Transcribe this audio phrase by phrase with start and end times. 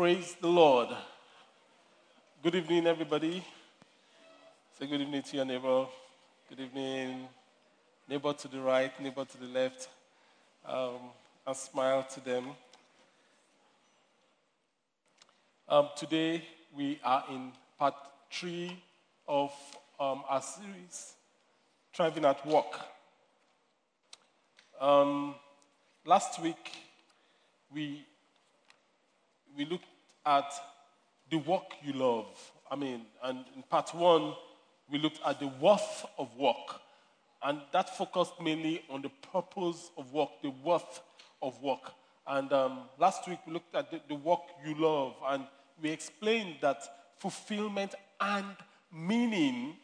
[0.00, 0.88] Praise the Lord.
[2.42, 3.44] Good evening, everybody.
[4.78, 5.86] Say good evening to your neighbor.
[6.48, 7.28] Good evening,
[8.10, 9.88] neighbor to the right, neighbor to the left,
[10.66, 10.98] um,
[11.46, 12.44] and smile to them.
[15.68, 16.42] Um, today,
[16.76, 17.94] we are in part
[18.28, 18.76] three
[19.28, 19.52] of
[20.00, 21.14] um, our series,
[21.94, 22.80] Thriving at Work.
[24.80, 25.36] Um,
[26.04, 26.72] last week,
[27.72, 28.04] we,
[29.56, 29.84] we looked
[30.26, 30.52] at
[31.30, 32.26] the work you love.
[32.68, 34.34] I mean, and in part one,
[34.90, 36.80] we looked at the worth of work.
[37.42, 41.00] And that focused mainly on the purpose of work, the worth
[41.42, 41.92] of work.
[42.26, 45.14] And um, last week, we looked at the, the work you love.
[45.26, 45.44] And
[45.82, 46.82] we explained that
[47.18, 48.46] fulfillment and
[48.92, 49.76] meaning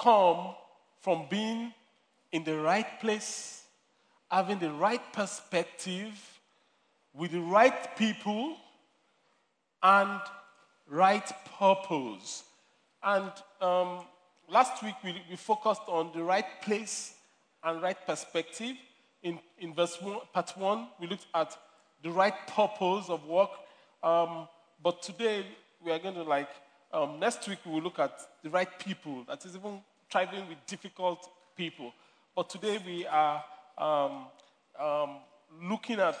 [0.00, 0.54] come
[1.00, 1.72] from being
[2.32, 3.64] in the right place,
[4.30, 6.40] having the right perspective,
[7.14, 8.56] with the right people,
[9.82, 10.20] and
[10.88, 12.44] right purpose.
[13.02, 14.00] And um,
[14.52, 17.14] last week we, we focused on the right place
[17.64, 18.76] and right perspective.
[19.22, 21.56] In, in verse one, part one, we looked at
[22.02, 23.50] the right purpose of work.
[24.02, 24.48] Um,
[24.82, 25.46] but today
[25.82, 26.50] we are going to like,
[26.92, 29.24] um, next week we will look at the right people.
[29.26, 29.80] That is even
[30.10, 31.92] thriving with difficult people.
[32.36, 33.42] But today we are
[33.78, 34.26] um,
[34.78, 35.16] um,
[35.62, 36.18] looking at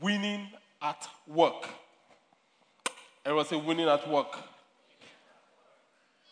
[0.00, 0.48] winning
[0.82, 1.68] at work.
[3.24, 4.36] Everyone say winning at work.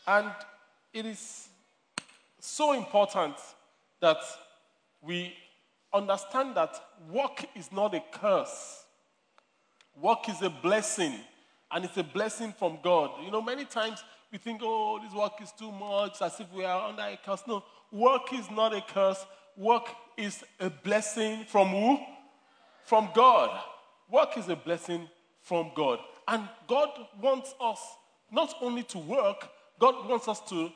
[0.06, 0.30] And
[0.94, 1.48] it is
[2.38, 3.34] so important
[4.00, 4.18] that
[5.02, 5.34] we
[5.92, 8.84] understand that work is not a curse.
[10.00, 11.14] Work is a blessing,
[11.70, 13.10] and it's a blessing from God.
[13.24, 16.64] You know, many times we think, oh, this work is too much, as if we
[16.64, 17.42] are under a curse.
[17.46, 19.26] No, work is not a curse.
[19.56, 21.98] Work is a blessing from who?
[22.84, 23.50] From God.
[24.10, 25.08] Work is a blessing
[25.40, 25.98] from God.
[26.26, 26.88] And God
[27.20, 27.80] wants us
[28.30, 30.70] not only to work, God wants us to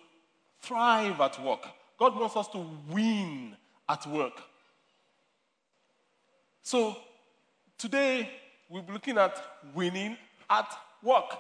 [0.63, 1.67] thrive at work.
[1.99, 3.57] God wants us to win
[3.89, 4.41] at work.
[6.63, 6.97] So
[7.77, 8.29] today
[8.69, 9.43] we'll be looking at
[9.75, 10.17] winning
[10.49, 10.71] at
[11.03, 11.39] work.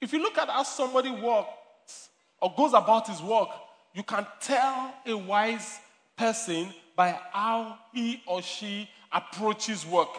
[0.00, 3.48] If you look at how somebody works or goes about his work,
[3.94, 5.78] you can tell a wise
[6.16, 10.10] person by how he or she approaches work.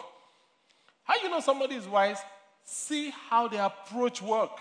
[1.04, 2.18] How you know somebody is wise?
[2.64, 4.58] See how they approach work.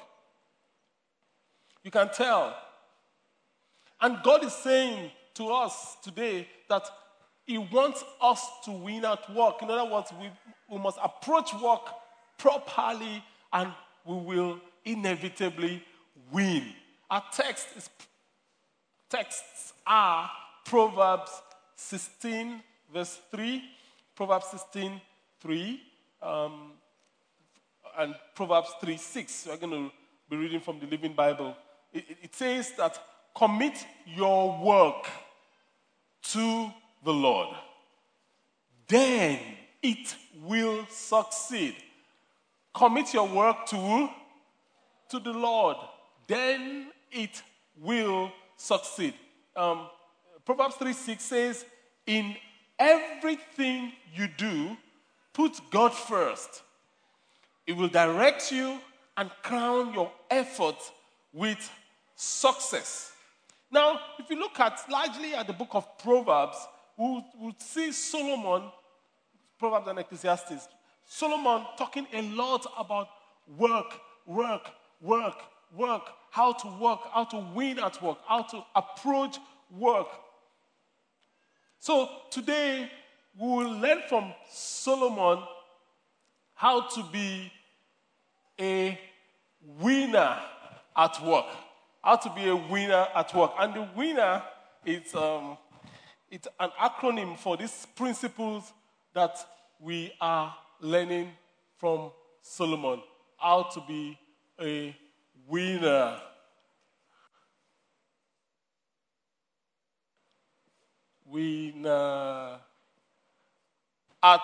[1.84, 2.56] You can tell.
[4.03, 6.86] And God is saying to us today that
[7.47, 9.62] He wants us to win at work.
[9.62, 10.30] In other words, we,
[10.69, 11.88] we must approach work
[12.38, 13.72] properly and
[14.03, 15.81] we will inevitably
[16.34, 16.66] win.
[17.09, 17.90] Our text is,
[19.09, 20.30] texts are
[20.66, 21.31] Proverbs
[21.78, 22.62] 16,
[22.94, 23.63] verse 3,
[24.16, 25.00] Proverbs 16,
[25.40, 25.81] 3,
[26.22, 26.72] um,
[27.97, 29.47] and Proverbs 3, 6.
[29.47, 29.92] We're going to
[30.30, 31.56] be reading from the Living Bible.
[31.94, 33.00] It, it says that
[33.36, 35.08] commit your work
[36.24, 36.72] to
[37.04, 37.56] the Lord,
[38.88, 39.40] then
[39.82, 41.76] it will succeed.
[42.74, 44.10] Commit your work to,
[45.10, 45.78] to the Lord,
[46.28, 47.42] then it
[47.82, 49.14] will succeed.
[49.56, 49.88] Um,
[50.46, 51.66] Proverbs 3 6 says,
[52.06, 52.36] In
[52.80, 54.76] everything you do,
[55.34, 56.64] put God first.
[57.66, 58.80] It will direct you
[59.16, 60.92] and crown your efforts
[61.32, 61.70] with
[62.16, 63.12] success.
[63.74, 66.58] Now, if you look at largely at the book of Proverbs,
[66.96, 68.70] we would see Solomon,
[69.58, 70.68] Proverbs and Ecclesiastes,
[71.04, 73.08] Solomon talking a lot about
[73.48, 74.70] work, work,
[75.02, 75.38] work,
[75.76, 79.40] work, how to work, how to win at work, how to approach
[79.72, 80.08] work.
[81.80, 82.92] So today
[83.36, 85.44] we will learn from Solomon
[86.54, 87.52] how to be
[88.62, 89.00] a
[89.80, 90.38] winner
[90.96, 91.48] at work.
[92.04, 93.54] How to be a winner at work.
[93.58, 94.44] And the winner
[94.86, 95.58] is um,
[96.30, 98.74] it's an acronym for these principles
[99.14, 99.38] that
[99.80, 101.30] we are learning
[101.78, 102.12] from
[102.42, 103.02] Solomon.
[103.38, 104.20] How to be
[104.60, 104.94] a
[105.48, 106.20] winner.
[111.26, 112.60] Winner
[114.22, 114.42] at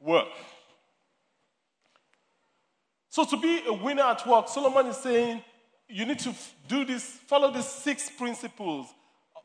[0.00, 0.28] work.
[3.10, 5.42] So, to be a winner at work, Solomon is saying
[5.88, 6.34] you need to
[6.68, 8.86] do this, follow the six principles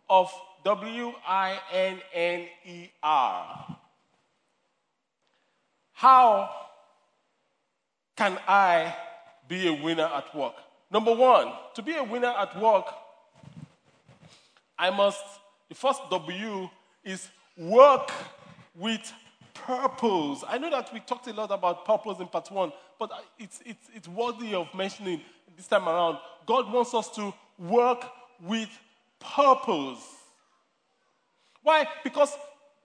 [0.09, 0.31] of
[0.63, 3.77] W I N N E R.
[5.93, 6.49] How
[8.15, 8.95] can I
[9.47, 10.55] be a winner at work?
[10.91, 12.85] Number one, to be a winner at work,
[14.77, 15.23] I must,
[15.67, 16.69] the first W
[17.03, 17.27] is
[17.57, 18.11] work
[18.75, 19.11] with
[19.53, 20.43] purpose.
[20.47, 23.89] I know that we talked a lot about purpose in part one, but it's, it's,
[23.93, 25.21] it's worthy of mentioning
[25.59, 26.17] this time around.
[26.45, 28.05] God wants us to work
[28.41, 28.69] with
[29.19, 29.99] purpose.
[31.61, 31.85] Why?
[32.01, 32.33] Because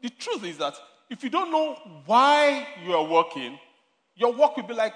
[0.03, 0.75] the truth is that
[1.09, 3.61] if you don't know why you are working,
[4.17, 4.95] your work will be like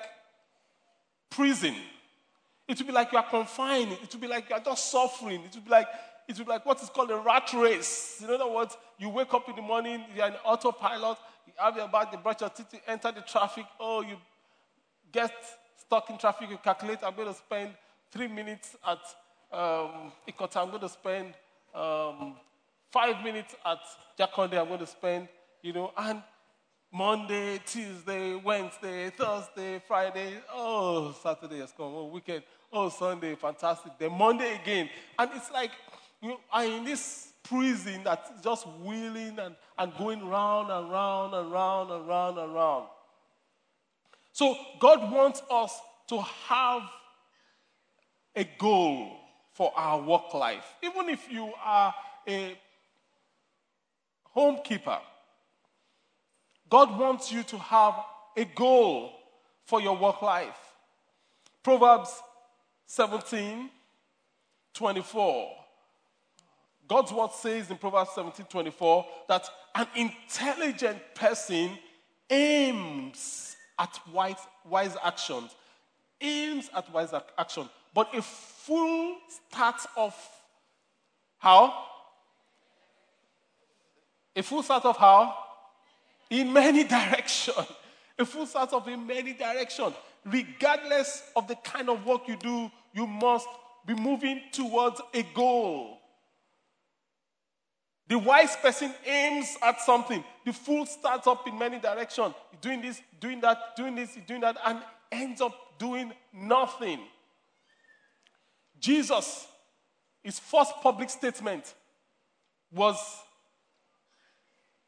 [1.31, 1.77] prison.
[2.67, 3.93] It will be like you are confined.
[3.93, 5.43] It will be like you are just suffering.
[5.43, 5.87] It will be like
[6.27, 8.21] it will be like what is called a rat race.
[8.23, 11.17] In other words, you wake up in the morning, you're an autopilot,
[11.47, 13.67] you have your bag, you brush your teeth, you enter the traffic.
[13.79, 14.17] Oh, you
[15.13, 15.33] get
[15.89, 17.71] stuck in traffic, you calculate, I'm going to spend
[18.11, 18.99] three minutes at
[19.51, 21.33] um, Ikota, I'm going to spend
[21.75, 22.35] um,
[22.93, 23.79] five minutes at
[24.19, 25.29] Jakande, I'm going to spend,
[25.63, 26.23] you know, and
[26.93, 33.93] Monday, Tuesday, Wednesday, Thursday, Friday, oh, Saturday has come, oh, weekend, oh, Sunday, fantastic.
[33.99, 34.91] Then Monday again.
[35.19, 35.71] And it's like
[36.21, 41.51] you are in this prison that's just wheeling and, and going round and round and
[41.51, 42.89] round and round and round.
[44.39, 45.77] So God wants us
[46.11, 46.83] to have
[48.37, 49.17] a goal
[49.51, 50.77] for our work life.
[50.81, 51.93] Even if you are
[52.29, 52.57] a
[54.37, 55.01] homekeeper,
[56.71, 57.95] God wants you to have
[58.37, 59.11] a goal
[59.65, 60.61] for your work life.
[61.65, 62.23] Proverbs
[62.87, 63.69] 17
[64.73, 65.51] 24.
[66.87, 71.73] God's word says in Proverbs 17 24 that an intelligent person
[72.31, 73.48] aims
[73.79, 74.37] at wise,
[74.69, 75.55] wise actions,
[76.21, 79.17] aims at wise action, but a full
[79.51, 80.15] starts of
[81.39, 81.85] how?
[84.37, 85.37] A full starts of how?
[86.31, 87.59] In many directions.
[88.19, 89.95] A full starts of in many directions.
[90.25, 93.49] Regardless of the kind of work you do, you must
[93.87, 95.98] be moving towards a goal.
[98.09, 100.25] The wise person aims at something.
[100.45, 104.57] The fool starts up in many directions, doing this, doing that, doing this, doing that,
[104.65, 104.81] and
[105.13, 107.01] ends up doing nothing.
[108.81, 109.47] Jesus,
[110.23, 111.75] his first public statement
[112.73, 112.99] was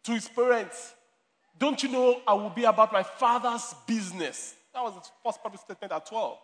[0.04, 0.94] to his parents,
[1.58, 4.54] Don't you know I will be about my father's business?
[4.72, 6.38] That was his first public statement at 12.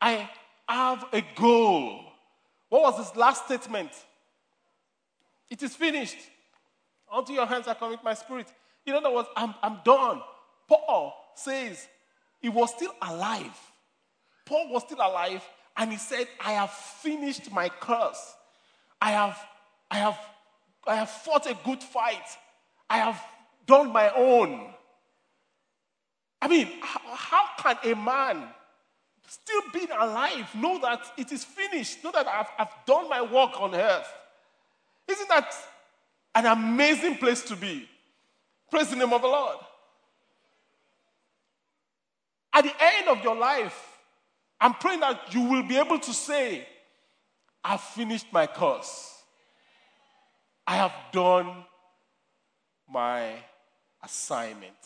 [0.00, 0.28] I
[0.68, 2.00] have a goal.
[2.68, 3.90] What was his last statement?
[5.50, 6.18] It is finished.
[7.12, 8.46] Unto your hands I commit my spirit.
[8.86, 10.20] In other words, I'm, I'm done.
[10.68, 11.86] Paul says
[12.40, 13.58] he was still alive.
[14.44, 15.42] Paul was still alive,
[15.76, 18.34] and he said, I have finished my course.
[19.00, 19.38] I have,
[19.90, 20.18] I have,
[20.86, 22.26] I have fought a good fight.
[22.88, 23.20] I have
[23.66, 24.70] done my own.
[26.42, 28.48] I mean, how, how can a man
[29.26, 33.58] still being alive know that it is finished, know that I've, I've done my work
[33.60, 34.12] on earth?
[35.08, 35.54] Isn't that
[36.34, 37.88] an amazing place to be?
[38.70, 39.58] Praise the name of the Lord.
[42.52, 43.98] At the end of your life,
[44.60, 46.66] I'm praying that you will be able to say,
[47.62, 49.22] I've finished my course.
[50.66, 51.64] I have done
[52.88, 53.32] my
[54.02, 54.76] assignment.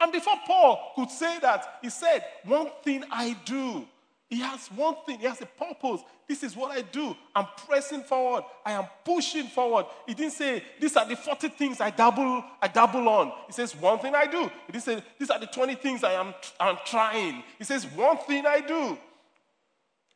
[0.00, 3.86] And before Paul could say that, he said, One thing I do,
[4.34, 6.00] he has one thing, he has a purpose.
[6.26, 7.14] This is what I do.
[7.36, 8.42] I'm pressing forward.
[8.66, 9.86] I am pushing forward.
[10.08, 13.32] He didn't say, These are the 40 things I double, I double on.
[13.46, 14.50] He says, One thing I do.
[14.66, 17.44] He didn't say, These are the 20 things I am I'm trying.
[17.58, 18.98] He says, One thing I do.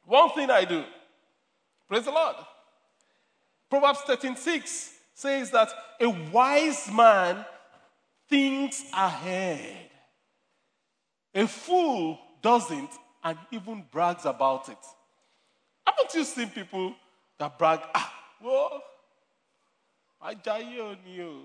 [0.05, 0.83] One thing I do.
[1.87, 2.35] Praise the Lord.
[3.71, 5.69] Proverbs 13 6 says that
[6.01, 7.45] a wise man
[8.29, 9.91] thinks ahead.
[11.37, 12.91] A fool doesn't
[13.29, 14.79] and even brags about it.
[15.87, 16.95] Haven't you seen people
[17.39, 18.83] that brag, ah, well,
[20.23, 21.43] Ajayi ò ní o,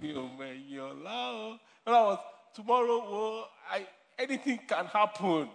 [0.00, 1.58] You ò mẹ̀yìn ọ̀la o.
[1.86, 2.22] In other words,
[2.54, 3.86] tomorrow, well, I,
[4.18, 5.48] anything can happen.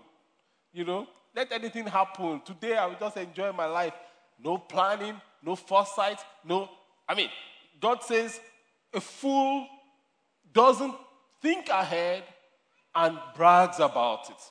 [0.71, 2.41] You know, let anything happen.
[2.45, 3.93] Today, I will just enjoy my life.
[4.39, 6.69] No planning, no foresight, no.
[7.07, 7.29] I mean,
[7.81, 8.39] God says
[8.93, 9.67] a fool
[10.53, 10.95] doesn't
[11.41, 12.23] think ahead
[12.95, 14.41] and brags about it.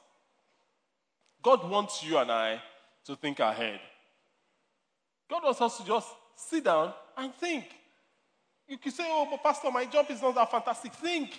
[1.42, 2.61] God wants you and I
[3.06, 3.80] to think ahead.
[5.28, 7.64] God wants us to just sit down and think.
[8.68, 10.94] You could say, oh, but Pastor, my job is not that fantastic.
[10.94, 11.30] Think.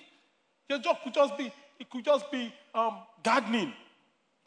[0.70, 3.74] Your job could just be, it could just be um, gardening.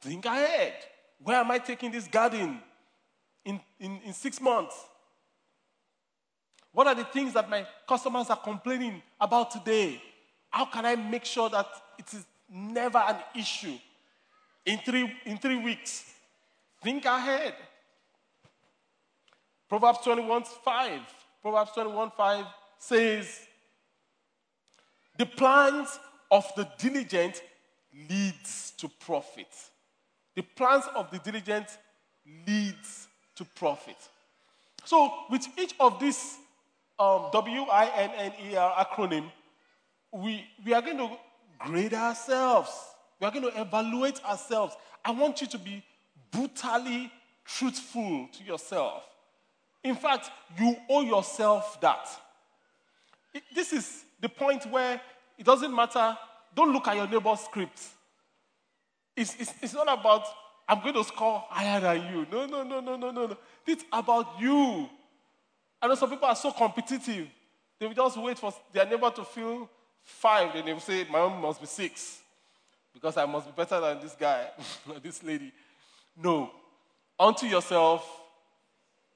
[0.00, 0.74] Think ahead.
[1.22, 2.60] Where am I taking this garden
[3.44, 4.76] in, in, in six months?
[6.72, 10.02] What are the things that my customers are complaining about today?
[10.50, 11.66] How can I make sure that
[11.98, 13.78] it is never an issue
[14.66, 16.12] in three, in three weeks?
[16.82, 17.54] Think ahead.
[19.68, 21.00] Proverbs 21 5.
[21.42, 22.44] Proverbs 21 5
[22.78, 23.40] says,
[25.16, 25.98] The plans
[26.30, 27.42] of the diligent
[28.08, 29.48] leads to profit.
[30.34, 31.66] The plans of the diligent
[32.46, 33.96] leads to profit.
[34.84, 36.36] So, with each of these
[36.98, 39.30] um, W I N N E R acronym,
[40.12, 41.10] we, we are going to
[41.58, 42.70] grade ourselves.
[43.20, 44.76] We are going to evaluate ourselves.
[45.04, 45.82] I want you to be
[46.30, 47.10] brutally
[47.44, 49.04] truthful to yourself.
[49.82, 52.08] In fact, you owe yourself that.
[53.54, 55.00] This is the point where
[55.38, 56.16] it doesn't matter.
[56.54, 57.80] Don't look at your neighbor's script.
[59.14, 60.26] It's, it's, it's not about,
[60.68, 62.26] I'm going to score higher than you.
[62.30, 63.36] No, no, no, no, no, no, no.
[63.66, 64.88] It's about you.
[65.80, 67.28] I know some people are so competitive.
[67.78, 69.68] They will just wait for their neighbor to feel
[70.02, 72.20] five, then they will say, My own must be six.
[72.96, 74.46] Because I must be better than this guy
[74.88, 75.52] or this lady.
[76.16, 76.50] No.
[77.20, 78.08] Unto yourself,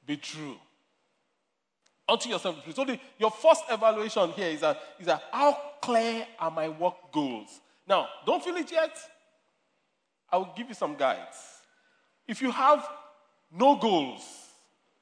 [0.07, 0.57] be true.
[2.07, 2.73] Unto yourself, be true.
[2.75, 7.11] So the, your first evaluation here is that, is that how clear are my work
[7.11, 7.59] goals?
[7.89, 8.95] Now, don't feel it yet.
[10.31, 11.39] I will give you some guides.
[12.29, 12.87] If you have
[13.51, 14.23] no goals,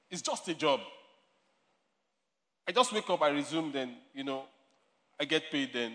[0.08, 0.78] it's just a job.
[2.68, 4.44] I just wake up, I resume, then, you know,
[5.18, 5.94] I get paid, then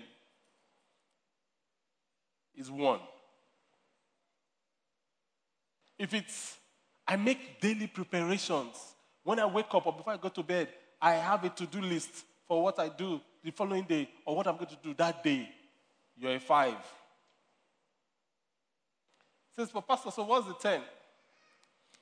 [2.56, 3.00] it's one.
[5.98, 6.58] If it's,
[7.08, 8.76] I make daily preparations.
[9.24, 10.68] When I wake up or before I go to bed,
[11.02, 14.48] I have a to do list for what I do the following day or what
[14.48, 15.50] I'm going to do that day.
[16.18, 16.76] You're a five.
[19.56, 20.82] Says, but Pastor, so what's the 10?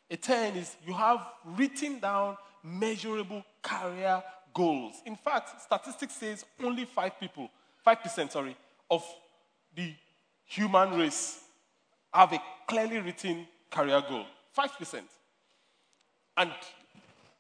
[0.10, 4.22] A 10 is you have written down measurable career
[4.54, 4.96] goals.
[5.06, 7.50] In fact, statistics says only 5 people,
[7.86, 8.56] 5%, sorry,
[8.90, 9.04] of
[9.76, 9.94] the
[10.52, 11.40] human race
[12.14, 14.26] have a clearly written career goal.
[14.58, 15.02] 5%.
[16.36, 16.52] And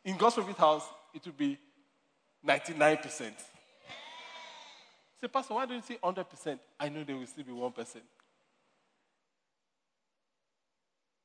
[0.06, 1.58] in God's Favorite House, it will be
[2.48, 3.03] 99%.
[5.20, 6.60] Say, Pastor, why don't you say 100%?
[6.80, 7.98] I know there will still be 1%.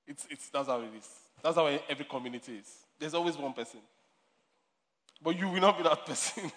[0.09, 1.09] It's, it's, that's how it is.
[1.43, 2.73] That's how every community is.
[2.99, 3.81] There's always one person.
[5.23, 6.51] But you will not be that person.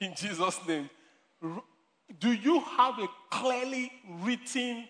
[0.00, 0.90] In Jesus' name.
[2.18, 3.92] Do you have a clearly
[4.22, 4.86] written,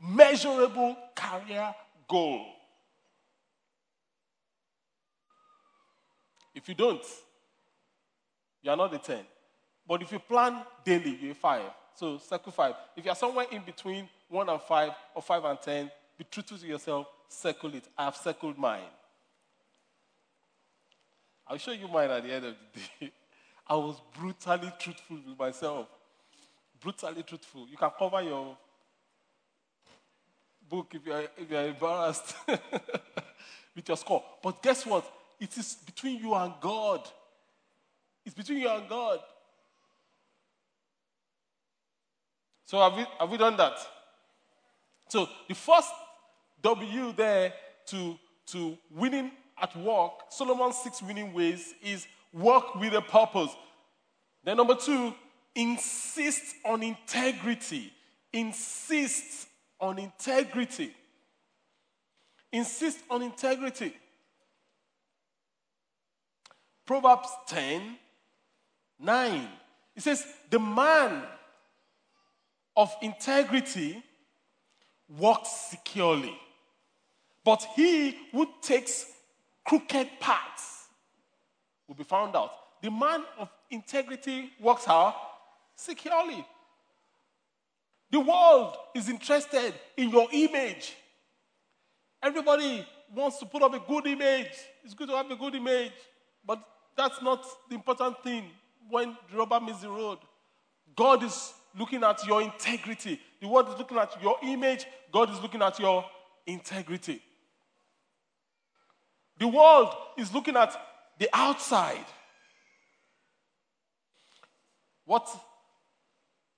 [0.00, 1.74] measurable career
[2.08, 2.46] goal?
[6.54, 7.04] If you don't,
[8.62, 9.20] you are not a 10.
[9.86, 11.62] But if you plan daily, you're a 5.
[11.94, 12.74] So circle 5.
[12.96, 16.58] If you are somewhere in between 1 and 5 or 5 and 10, be truthful
[16.58, 17.84] to yourself, circle it.
[17.96, 18.82] I have circled mine.
[21.46, 23.12] I'll show you mine at the end of the day.
[23.66, 25.88] I was brutally truthful with myself.
[26.82, 27.68] Brutally truthful.
[27.70, 28.56] You can cover your
[30.68, 32.34] book if you're, if you're embarrassed
[33.76, 34.24] with your score.
[34.42, 35.04] But guess what?
[35.38, 37.08] It is between you and God.
[38.24, 39.20] It's between you and God.
[42.64, 43.78] So have we, have we done that?
[45.08, 45.90] So the first
[46.62, 47.52] W there
[47.86, 53.50] to, to winning at work, Solomon's six winning ways is work with a purpose.
[54.42, 55.14] Then, number two,
[55.54, 57.92] insist on integrity.
[58.32, 59.48] Insist
[59.80, 60.94] on integrity.
[62.52, 63.94] Insist on integrity.
[66.86, 67.96] Proverbs 10
[68.98, 69.48] 9.
[69.96, 71.22] It says, The man
[72.76, 74.02] of integrity
[75.08, 76.36] walks securely,
[77.44, 79.06] but he who takes
[79.64, 80.86] crooked paths
[81.86, 82.52] will be found out.
[82.80, 85.14] The man of integrity walks how?
[85.82, 86.46] Securely.
[88.12, 90.94] The world is interested in your image.
[92.22, 94.52] Everybody wants to put up a good image.
[94.84, 95.90] It's good to have a good image,
[96.46, 96.62] but
[96.96, 98.44] that's not the important thing
[98.88, 100.18] when the rubber meets the road.
[100.94, 103.20] God is looking at your integrity.
[103.40, 104.86] The world is looking at your image.
[105.10, 106.04] God is looking at your
[106.46, 107.20] integrity.
[109.36, 110.76] The world is looking at
[111.18, 112.06] the outside.
[115.04, 115.28] What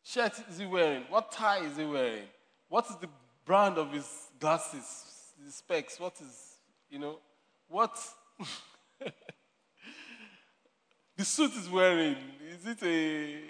[0.05, 1.05] shirt is he wearing?
[1.09, 2.29] What tie is he wearing?
[2.69, 3.09] What is the
[3.45, 4.09] brand of his
[4.39, 4.85] glasses,
[5.45, 5.99] his specs?
[5.99, 6.59] What is,
[6.91, 7.19] you know,
[7.69, 7.99] what
[11.17, 12.17] the suit is wearing?
[12.53, 13.41] Is it a,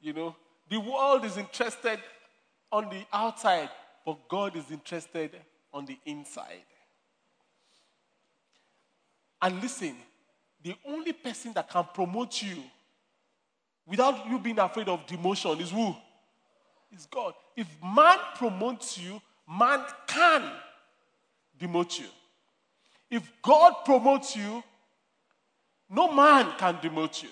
[0.00, 0.36] you know,
[0.70, 1.98] the world is interested
[2.72, 3.70] on the outside,
[4.04, 5.32] but God is interested
[5.72, 6.64] on the inside.
[9.40, 9.94] And listen,
[10.62, 12.56] the only person that can promote you
[13.86, 15.94] without you being afraid of demotion is who?
[16.94, 17.34] Is God.
[17.56, 20.42] If man promotes you, man can
[21.60, 22.06] demote you.
[23.10, 24.62] If God promotes you,
[25.88, 27.28] no man can demote you.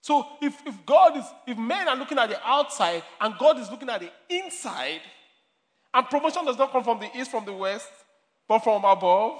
[0.00, 3.70] So if, if God is, if men are looking at the outside and God is
[3.70, 5.00] looking at the inside,
[5.94, 7.88] and promotion does not come from the east, from the west,
[8.48, 9.38] but from above,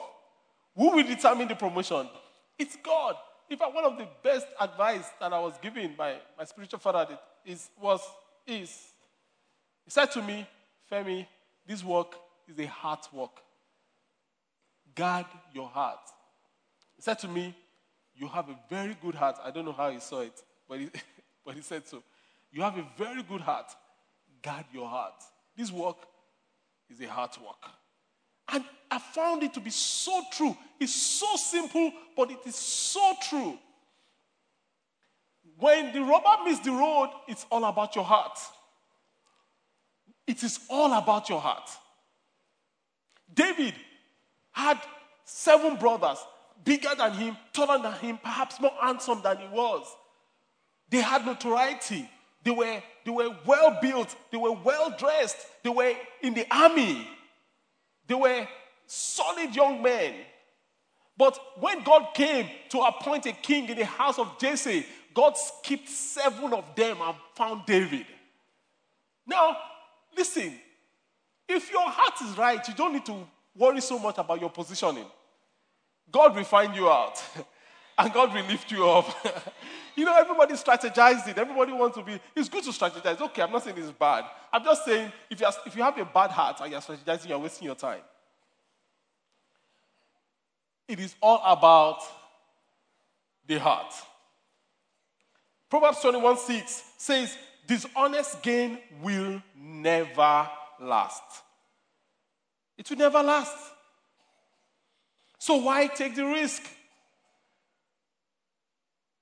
[0.76, 2.08] who will determine the promotion?
[2.58, 3.16] It's God.
[3.50, 7.18] In fact, one of the best advice that I was given by my spiritual father
[7.44, 8.00] is, was,
[8.46, 8.92] is,
[9.84, 10.46] he said to me,
[10.90, 11.26] Femi,
[11.66, 12.14] this work
[12.48, 13.40] is a heart work.
[14.94, 16.00] Guard your heart.
[16.96, 17.54] He said to me,
[18.14, 19.36] You have a very good heart.
[19.42, 20.90] I don't know how he saw it, but he,
[21.44, 22.02] but he said so.
[22.52, 23.66] You have a very good heart.
[24.42, 25.22] Guard your heart.
[25.56, 25.96] This work
[26.88, 27.70] is a heart work.
[28.48, 30.56] And I found it to be so true.
[30.78, 33.58] It's so simple, but it is so true.
[35.58, 38.38] When the rubber meets the road, it's all about your heart.
[40.26, 41.70] It is all about your heart.
[43.32, 43.74] David
[44.52, 44.78] had
[45.24, 46.18] seven brothers,
[46.64, 49.86] bigger than him, taller than him, perhaps more handsome than he was.
[50.88, 52.08] They had notoriety.
[52.42, 54.14] They were, they were well built.
[54.30, 55.36] They were well dressed.
[55.62, 57.08] They were in the army.
[58.06, 58.46] They were
[58.86, 60.14] solid young men.
[61.16, 65.88] But when God came to appoint a king in the house of Jesse, God skipped
[65.88, 68.06] seven of them and found David.
[69.26, 69.56] Now,
[70.16, 70.52] listen,
[71.48, 75.06] if your heart is right, you don't need to worry so much about your positioning.
[76.10, 77.22] God will find you out
[77.98, 79.06] and God will lift you up.
[79.96, 81.36] you know, everybody strategizing.
[81.36, 83.20] Everybody wants to be, it's good to strategize.
[83.20, 84.24] Okay, I'm not saying it's bad.
[84.52, 87.38] I'm just saying if, you if you have a bad heart and you're strategizing, you're
[87.38, 88.00] wasting your time.
[90.86, 92.00] It is all about
[93.46, 93.92] the heart.
[95.70, 100.48] Proverbs 21 6 says, Dishonest gain will never
[100.80, 101.22] last.
[102.76, 103.56] It will never last.
[105.38, 106.62] So why take the risk?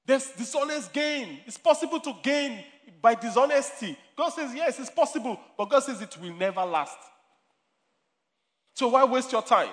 [0.04, 1.40] There's dishonest gain.
[1.46, 2.64] It's possible to gain
[3.00, 3.96] by dishonesty.
[4.16, 6.98] God says, yes, it's possible, but God says it will never last.
[8.74, 9.70] So why waste your time?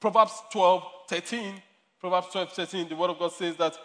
[0.00, 1.62] Proverbs 12, 13.
[1.98, 3.78] Proverbs 12, 13, the word of God says that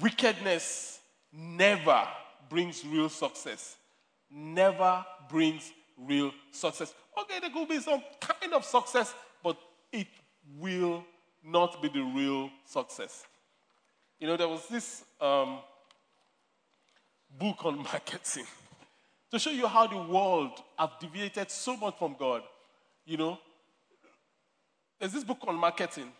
[0.00, 1.00] wickedness
[1.30, 2.08] never
[2.48, 3.76] brings real success.
[4.30, 6.94] Never brings real success.
[7.20, 9.58] Okay, there could be some kind of success, but
[9.92, 10.06] it
[10.58, 11.04] will
[11.44, 13.26] not be the real success.
[14.18, 15.58] You know, there was this um,
[17.38, 18.46] book on marketing
[19.30, 22.42] to show you how the world have deviated so much from God.
[23.04, 23.38] You know,
[24.98, 26.10] there's this book on marketing.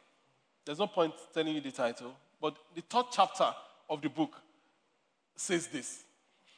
[0.64, 3.52] There's no point telling you the title, but the third chapter
[3.88, 4.32] of the book
[5.34, 6.04] says this.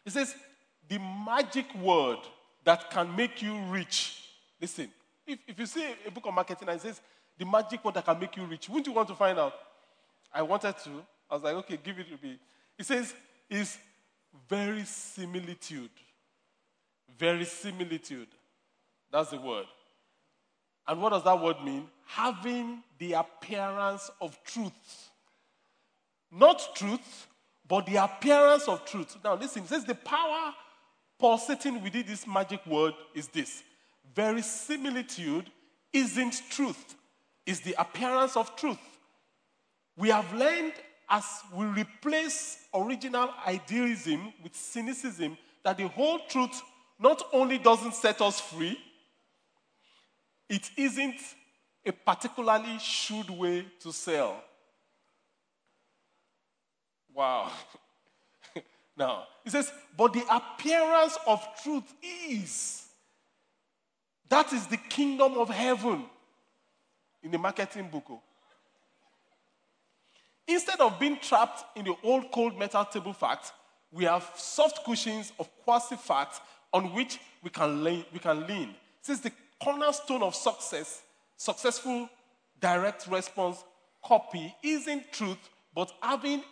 [0.04, 0.34] It says,
[0.88, 2.18] the magic word
[2.64, 4.24] that can make you rich.
[4.60, 4.88] Listen,
[5.26, 7.00] if, if you see a book on marketing and it says,
[7.38, 9.54] the magic word that can make you rich, wouldn't you want to find out?
[10.32, 10.90] I wanted to.
[11.30, 12.38] I was like, okay, give it to me.
[12.78, 13.14] It says,
[13.48, 13.78] is
[14.48, 15.90] verisimilitude.
[17.18, 18.28] Verisimilitude.
[19.12, 19.66] That's the word.
[20.86, 21.86] And what does that word mean?
[22.06, 25.10] Having the appearance of truth.
[26.32, 27.28] Not truth,
[27.68, 29.16] but the appearance of truth.
[29.22, 30.52] Now, listen, it says the power
[31.18, 33.62] pulsating within this magic word is this
[34.14, 35.50] verisimilitude
[35.92, 36.96] isn't truth,
[37.46, 38.78] it's the appearance of truth.
[39.96, 40.72] We have learned
[41.10, 46.62] as we replace original idealism with cynicism that the whole truth
[46.98, 48.78] not only doesn't set us free,
[50.48, 51.20] it isn't
[51.84, 54.42] a particularly shrewd way to sell.
[57.12, 57.50] Wow.
[58.96, 61.92] now, it says, but the appearance of truth
[62.28, 62.86] is.
[64.28, 66.04] That is the kingdom of heaven
[67.22, 68.04] in the marketing book.
[68.10, 68.22] Oh.
[70.50, 73.52] Instead of being trapped in the old cold metal table fact,
[73.92, 76.40] we have soft cushions of quasi facts
[76.72, 78.04] on which we can lean.
[78.12, 78.74] We can lean.
[79.00, 79.32] Since the
[79.62, 81.02] cornerstone of success,
[81.36, 82.08] successful
[82.60, 83.62] direct response
[84.04, 85.38] copy isn't truth,
[85.72, 86.42] but having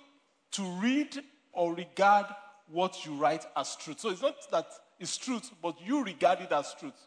[0.52, 1.18] to read
[1.52, 2.26] or regard
[2.68, 3.98] what you write as truth.
[3.98, 4.66] So it's not that
[5.00, 7.06] it's truth, but you regard it as truth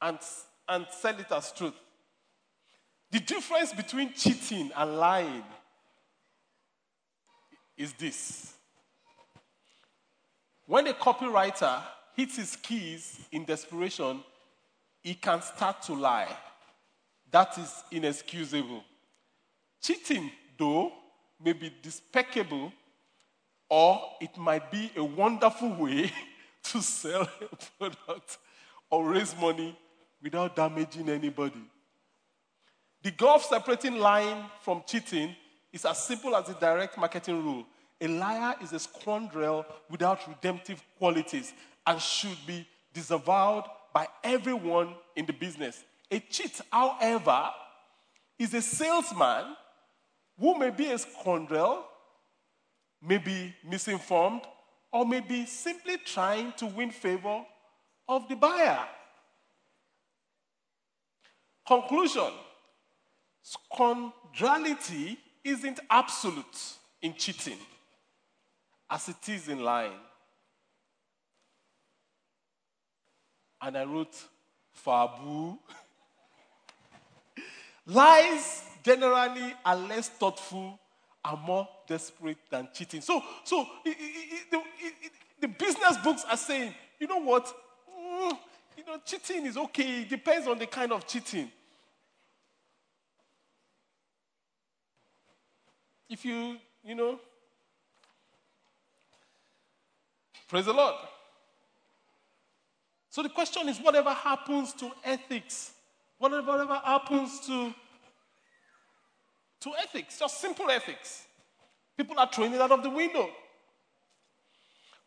[0.00, 0.18] and,
[0.66, 1.74] and sell it as truth.
[3.10, 5.44] The difference between cheating and lying
[7.76, 8.54] is this.
[10.66, 11.82] When a copywriter
[12.16, 14.22] hits his keys in desperation,
[15.02, 16.34] he can start to lie.
[17.30, 18.82] That is inexcusable.
[19.82, 20.92] Cheating, though,
[21.42, 22.72] may be despicable
[23.68, 26.10] or it might be a wonderful way
[26.62, 28.38] to sell a product
[28.90, 29.76] or raise money
[30.22, 31.60] without damaging anybody.
[33.02, 35.36] The gulf separating lying from cheating
[35.74, 37.66] is as simple as a direct marketing rule.
[38.00, 41.52] A liar is a scoundrel without redemptive qualities
[41.84, 45.84] and should be disavowed by everyone in the business.
[46.12, 47.50] A cheat, however,
[48.38, 49.56] is a salesman
[50.38, 51.84] who may be a scoundrel,
[53.02, 54.42] may be misinformed,
[54.92, 57.44] or may be simply trying to win favor
[58.08, 58.78] of the buyer.
[61.66, 62.30] Conclusion
[63.42, 67.58] Scoundrelity isn't absolute in cheating
[68.90, 69.92] as it is in lying.
[73.60, 74.16] And I wrote
[74.84, 75.58] Fabu.
[77.86, 80.78] Lies generally are less thoughtful
[81.24, 83.00] and more desperate than cheating.
[83.00, 87.52] So, so it, it, it, the business books are saying, you know what?
[87.98, 88.38] Mm,
[88.76, 90.02] you know, cheating is okay.
[90.02, 91.50] It depends on the kind of cheating.
[96.08, 97.18] If you, you know,
[100.48, 100.94] praise the Lord.
[103.14, 105.72] So the question is whatever happens to ethics,
[106.18, 107.72] whatever, happens to,
[109.60, 111.24] to ethics, just simple ethics,
[111.96, 113.28] people are throwing it out of the window.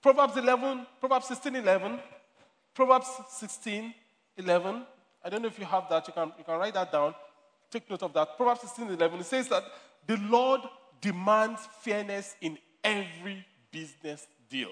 [0.01, 1.99] Proverbs 11, Proverbs 16, 11,
[2.73, 3.93] Proverbs 16,
[4.37, 4.85] 11.
[5.25, 6.07] I don't know if you have that.
[6.07, 7.13] You can, you can write that down.
[7.69, 8.37] Take note of that.
[8.37, 9.19] Proverbs 16, 11.
[9.19, 9.63] It says that
[10.05, 10.61] the Lord
[11.01, 14.71] demands fairness in every business deal.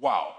[0.00, 0.34] Wow.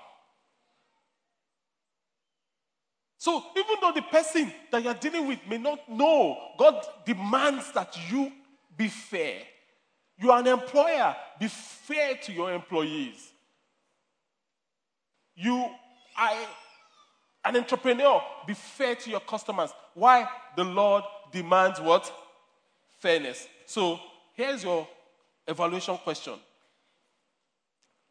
[3.17, 7.95] So even though the person that you're dealing with may not know, God demands that
[8.10, 8.32] you
[8.77, 9.41] be fair.
[10.17, 13.32] You are an employer, be fair to your employees.
[15.36, 15.69] You
[16.17, 16.32] are
[17.45, 19.71] an entrepreneur, be fair to your customers.
[19.93, 20.27] Why?
[20.55, 22.12] The Lord demands what?
[22.99, 23.47] Fairness.
[23.65, 23.99] So
[24.39, 24.88] Here's your
[25.45, 26.36] evaluation question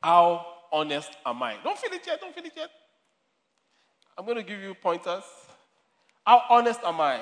[0.03, 1.57] How honest am I?
[1.65, 2.69] Don't feel it yet, don't feel it yet.
[4.17, 5.23] I'm going to give you pointers.
[6.27, 7.21] How honest am I?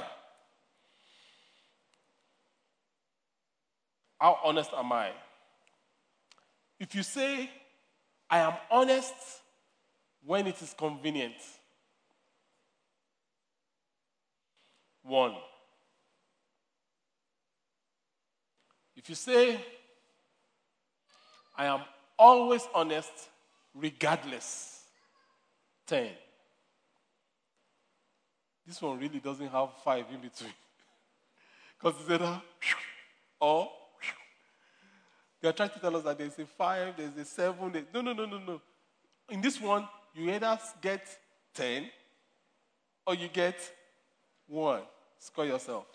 [4.20, 5.12] How honest am I?
[6.80, 7.48] If you say,
[8.28, 9.14] I am honest
[10.24, 11.36] when it is convenient,
[15.04, 15.36] one.
[19.06, 19.60] If you say,
[21.56, 21.82] I am
[22.18, 23.12] always honest
[23.72, 24.82] regardless,
[25.86, 26.08] 10.
[28.66, 30.50] This one really doesn't have five in between.
[31.78, 32.42] Because it's either
[33.38, 33.70] or
[35.40, 37.70] they are trying to tell us that there's a five, there's a seven.
[37.70, 38.60] There's, no, no, no, no, no.
[39.28, 41.06] In this one, you either get
[41.54, 41.88] 10
[43.06, 43.56] or you get
[44.48, 44.82] one.
[45.16, 45.86] Score yourself.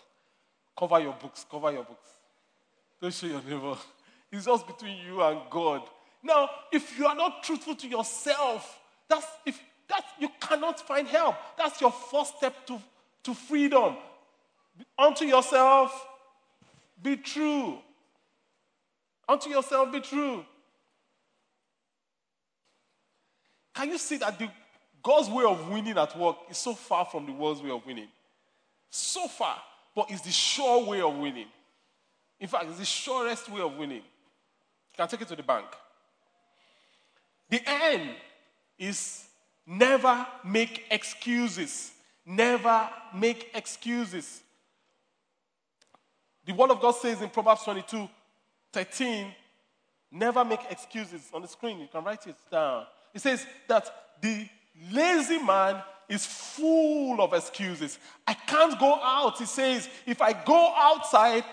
[0.74, 2.21] Cover your books, cover your books.
[3.02, 3.76] Don't show your neighbor.
[4.30, 5.82] It's just between you and God.
[6.22, 11.34] Now, if you are not truthful to yourself, that's if that you cannot find help.
[11.58, 12.80] That's your first step to,
[13.24, 13.96] to freedom.
[14.96, 16.06] Unto yourself,
[17.02, 17.78] be true.
[19.28, 20.46] Unto yourself, be true.
[23.74, 24.48] Can you see that the,
[25.02, 28.08] God's way of winning at work is so far from the world's way of winning?
[28.90, 29.56] So far,
[29.96, 31.48] but it's the sure way of winning.
[32.42, 33.98] In fact, it's the surest way of winning.
[33.98, 35.66] You can take it to the bank.
[37.48, 38.10] The end
[38.76, 39.28] is
[39.64, 41.92] never make excuses.
[42.26, 44.42] Never make excuses.
[46.44, 48.08] The word of God says in Proverbs 22
[48.72, 49.28] 13,
[50.10, 51.30] never make excuses.
[51.32, 52.86] On the screen, you can write it down.
[53.14, 53.88] It says that
[54.20, 54.48] the
[54.90, 58.00] lazy man is full of excuses.
[58.26, 59.38] I can't go out.
[59.38, 61.44] He says, if I go outside,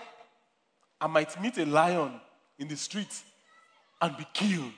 [1.00, 2.20] I might meet a lion
[2.58, 3.22] in the street
[4.00, 4.72] and be killed.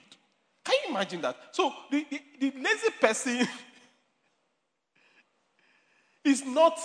[0.64, 1.36] Can you imagine that?
[1.52, 3.48] So the, the, the lazy person
[6.24, 6.78] is not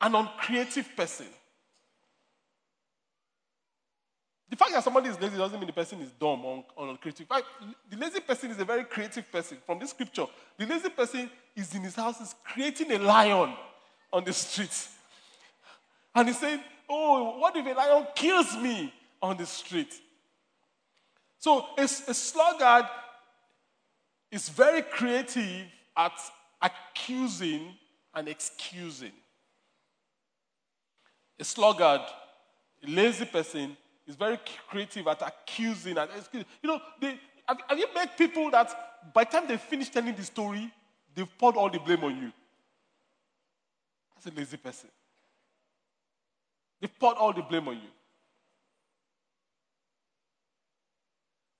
[0.00, 1.26] an uncreative person.
[4.52, 7.26] The fact that somebody is lazy doesn't mean the person is dumb or, uncreative.
[7.88, 9.56] the lazy person is a very creative person.
[9.64, 10.26] From this scripture,
[10.58, 13.54] the lazy person is in his house, is creating a lion
[14.12, 14.88] on the street.
[16.14, 19.94] And he said, Oh, what if a lion kills me on the street?
[21.38, 22.86] So a, a sluggard
[24.30, 26.12] is very creative at
[26.60, 27.74] accusing
[28.14, 29.12] and excusing.
[31.38, 32.02] A sluggard,
[32.86, 36.46] a lazy person, is very creative at accusing and excusing.
[36.62, 40.14] You know, they, have, have you met people that by the time they finish telling
[40.14, 40.70] the story,
[41.14, 42.32] they've poured all the blame on you?
[44.14, 44.90] That's a lazy person.
[46.82, 47.88] They've poured all the blame on you.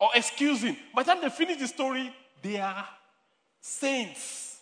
[0.00, 0.76] Or excusing.
[0.92, 2.88] By the time they finish the story, they are
[3.61, 4.58] saints.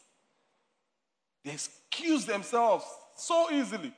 [1.42, 2.84] They excuse themselves
[3.16, 3.90] so easily.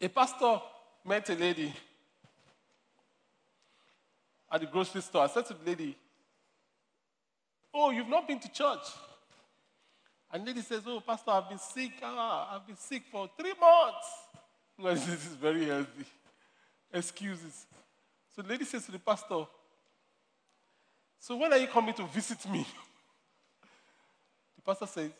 [0.00, 0.60] A pastor
[1.04, 1.72] met a lady
[4.52, 5.24] at the grocery store.
[5.24, 5.96] I said to the lady,
[7.74, 8.86] Oh, you've not been to church.
[10.32, 11.92] And lady says, Oh, Pastor, I've been sick.
[12.02, 14.08] Ah, I've been sick for three months.
[14.82, 16.06] Well, this is very healthy.
[16.90, 17.66] Excuses.
[18.34, 19.44] So the lady says to the pastor,
[21.18, 22.66] So when are you coming to visit me?
[24.56, 25.10] The pastor says,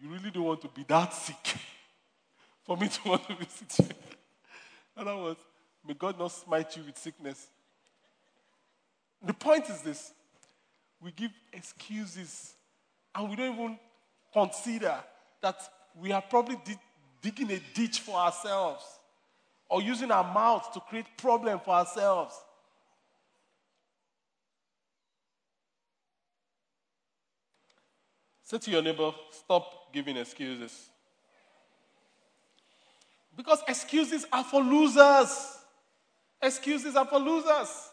[0.00, 1.58] You really don't want to be that sick
[2.64, 3.88] for me to want to visit you.
[4.96, 5.40] In other words,
[5.86, 7.48] may God not smite you with sickness.
[9.22, 10.12] The point is this
[11.00, 12.54] we give excuses
[13.14, 13.78] and we don't even
[14.32, 14.96] consider
[15.40, 15.60] that
[16.00, 16.78] we are probably di-
[17.22, 18.84] digging a ditch for ourselves
[19.68, 22.34] or using our mouths to create problem for ourselves.
[28.42, 30.88] Say to your neighbor, stop giving excuses.
[33.36, 35.58] Because excuses are for losers.
[36.40, 37.90] Excuses are for losers.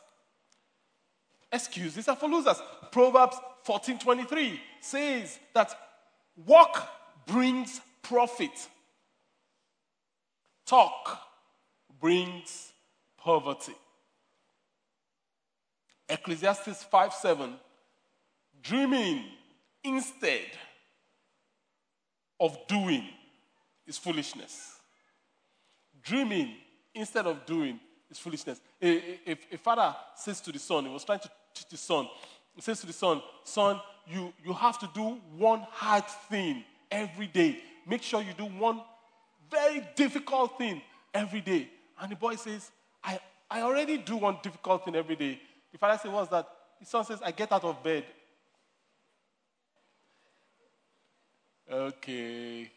[1.52, 2.62] Excuses are for losers.
[2.92, 5.78] Proverbs 14:23 says that
[6.46, 6.88] work
[7.26, 8.68] brings profit.
[10.66, 11.20] Talk
[12.00, 12.72] brings
[13.18, 13.76] poverty.
[16.08, 17.54] Ecclesiastes 5 7.
[18.62, 19.24] Dreaming
[19.84, 20.50] instead
[22.40, 23.08] of doing
[23.88, 24.80] is foolishness.
[26.02, 26.56] Dreaming
[26.94, 28.60] instead of doing is foolishness.
[28.82, 28.88] A,
[29.28, 32.08] a, a, father says to the son, he was trying to teach the son,
[32.54, 37.28] he says to the son, Son, you, you have to do one hard thing every
[37.28, 37.60] day.
[37.88, 38.82] Make sure you do one
[39.50, 40.82] very difficult thing
[41.14, 41.70] every day.
[42.00, 42.72] And the boy says,
[43.04, 45.40] I, I already do one difficult thing every day.
[45.72, 46.48] The father says, What's that?
[46.80, 48.06] The son says, I get out of bed.
[51.72, 52.70] Okay,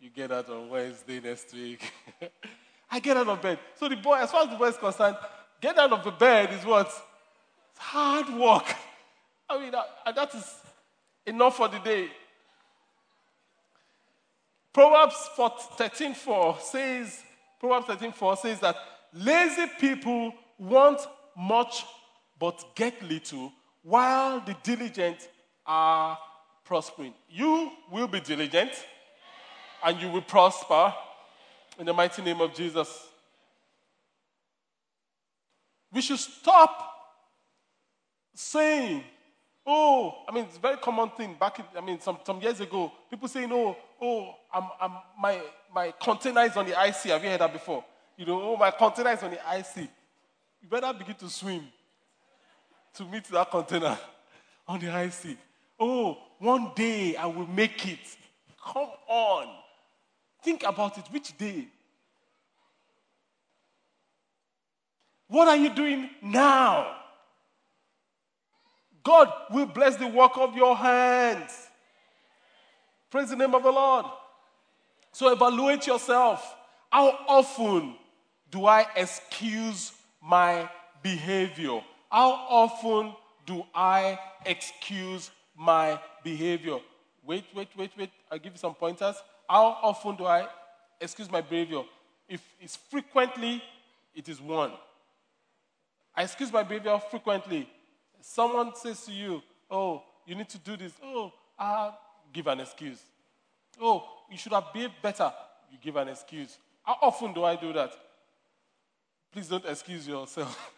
[0.00, 1.90] you get out on Wednesday next week.
[2.90, 3.58] I get out of bed.
[3.76, 5.16] So the boy, as far as the boy is concerned,
[5.60, 6.86] get out of the bed is what?
[6.86, 8.74] It's hard work.
[9.50, 10.54] I mean, that, that is
[11.26, 12.08] enough for the day.
[14.72, 17.22] Proverbs 13:4 says,
[17.58, 18.76] Proverbs 13:4 says that
[19.12, 21.00] lazy people want
[21.36, 21.84] much
[22.38, 25.28] but get little, while the diligent
[25.66, 26.16] are
[26.64, 27.12] prospering.
[27.28, 28.70] You will be diligent
[29.84, 30.94] and you will prosper
[31.78, 33.08] in the mighty name of Jesus.
[35.92, 36.90] We should stop
[38.34, 39.02] saying,
[39.66, 42.60] oh, I mean, it's a very common thing back, in, I mean, some, some years
[42.60, 45.40] ago, people saying, oh, oh, I'm, I'm, my,
[45.74, 47.10] my container is on the IC.
[47.10, 47.84] Have you heard that before?
[48.16, 49.88] You know, oh, my container is on the IC.
[50.62, 51.66] You better begin to swim
[52.94, 53.98] to meet that container
[54.68, 55.36] on the IC.
[55.78, 57.98] Oh, one day I will make it.
[58.62, 59.48] Come on.
[60.42, 61.04] Think about it.
[61.10, 61.68] Which day?
[65.28, 66.99] What are you doing now?
[69.02, 71.68] God will bless the work of your hands.
[73.10, 74.06] Praise the name of the Lord.
[75.12, 76.54] So evaluate yourself.
[76.90, 77.94] How often
[78.50, 80.68] do I excuse my
[81.02, 81.80] behavior?
[82.10, 83.14] How often
[83.46, 86.78] do I excuse my behavior?
[87.24, 88.10] Wait, wait, wait, wait.
[88.30, 89.16] I'll give you some pointers.
[89.48, 90.46] How often do I
[91.00, 91.82] excuse my behavior?
[92.28, 93.62] If it's frequently,
[94.14, 94.72] it is one.
[96.14, 97.68] I excuse my behavior frequently.
[98.20, 100.92] Someone says to you, Oh, you need to do this.
[101.02, 101.98] Oh, I'll
[102.32, 103.00] give an excuse.
[103.80, 105.32] Oh, you should have behaved better.
[105.70, 106.58] You give an excuse.
[106.82, 107.92] How often do I do that?
[109.32, 110.72] Please don't excuse yourself.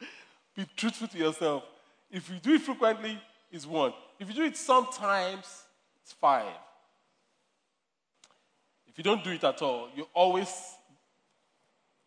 [0.56, 1.64] Be truthful to yourself.
[2.10, 3.18] If you do it frequently,
[3.50, 3.94] it's one.
[4.18, 5.62] If you do it sometimes,
[6.02, 6.52] it's five.
[8.86, 10.52] If you don't do it at all, you always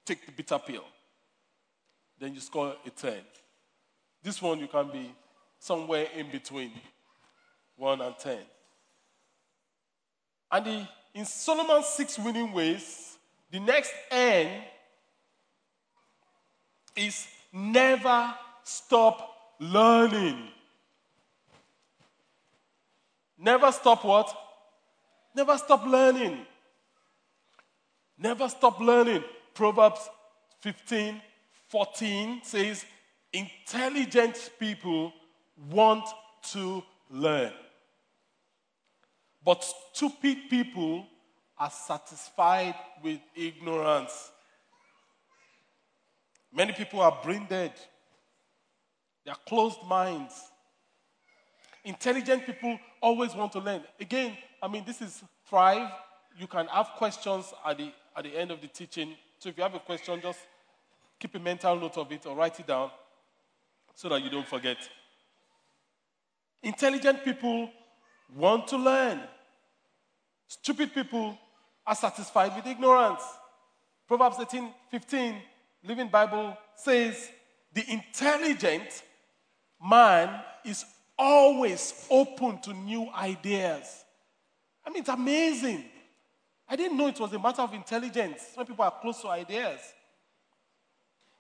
[0.06, 0.84] take the bitter pill.
[2.20, 3.14] Then you score a 10.
[4.24, 5.14] This one, you can be
[5.60, 6.72] somewhere in between
[7.78, 8.38] 1 and 10.
[10.52, 13.18] And the, in Solomon's six winning ways,
[13.52, 14.64] the next N
[16.96, 20.48] is never stop learning.
[23.38, 24.36] Never stop what?
[25.36, 26.46] Never stop learning.
[28.18, 29.24] Never stop learning.
[29.54, 30.10] Proverbs
[30.60, 31.22] 15
[31.68, 32.86] 14 says,
[33.34, 35.14] Intelligent people
[35.70, 36.06] want
[36.52, 37.54] to learn.
[39.44, 41.06] But stupid people
[41.58, 44.32] are satisfied with ignorance.
[46.54, 47.74] Many people are brain dead.
[49.26, 50.34] They are closed minds.
[51.86, 53.82] Intelligent people always want to learn.
[54.00, 55.90] Again, I mean, this is Thrive.
[56.38, 59.16] You can have questions at the, at the end of the teaching.
[59.40, 60.40] So if you have a question, just
[61.20, 62.92] keep a mental note of it or write it down
[63.96, 64.78] so that you don't forget.
[66.64, 67.70] Intelligent people
[68.36, 69.22] want to learn.
[70.48, 71.38] Stupid people
[71.86, 73.24] are satisfied with ignorance.
[74.08, 75.36] Proverbs 18 15,
[75.84, 77.30] Living Bible says,
[77.74, 79.04] The intelligent
[79.84, 80.86] man is
[81.18, 84.04] always open to new ideas.
[84.86, 85.86] I mean, it's amazing.
[86.68, 88.42] I didn't know it was a matter of intelligence.
[88.56, 89.80] Some people are close to ideas.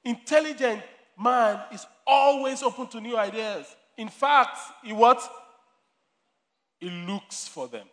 [0.04, 0.82] Intelligent
[1.18, 3.66] man is always open to new ideas.
[3.98, 5.22] In fact, he what?
[6.80, 7.88] He looks for them.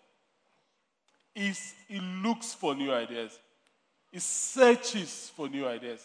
[1.35, 3.39] He's, he looks for new ideas.
[4.11, 6.01] He searches for new ideas.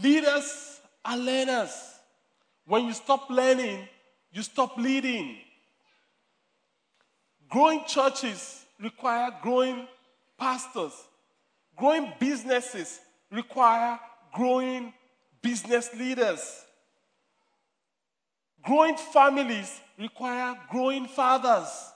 [0.00, 1.70] Leaders are learners.
[2.66, 3.88] When you stop learning,
[4.32, 5.36] you stop leading.
[7.48, 9.86] Growing churches require growing
[10.38, 10.92] pastors.
[11.76, 13.98] Growing businesses require
[14.34, 14.92] growing
[15.40, 16.64] business leaders.
[18.62, 21.92] Growing families require growing fathers.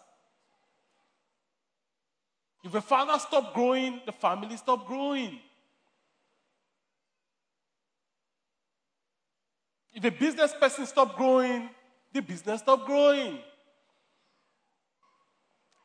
[2.64, 5.38] If a father stops growing, the family stops growing.
[9.94, 11.70] If a business person stops growing,
[12.12, 13.38] the business stops growing.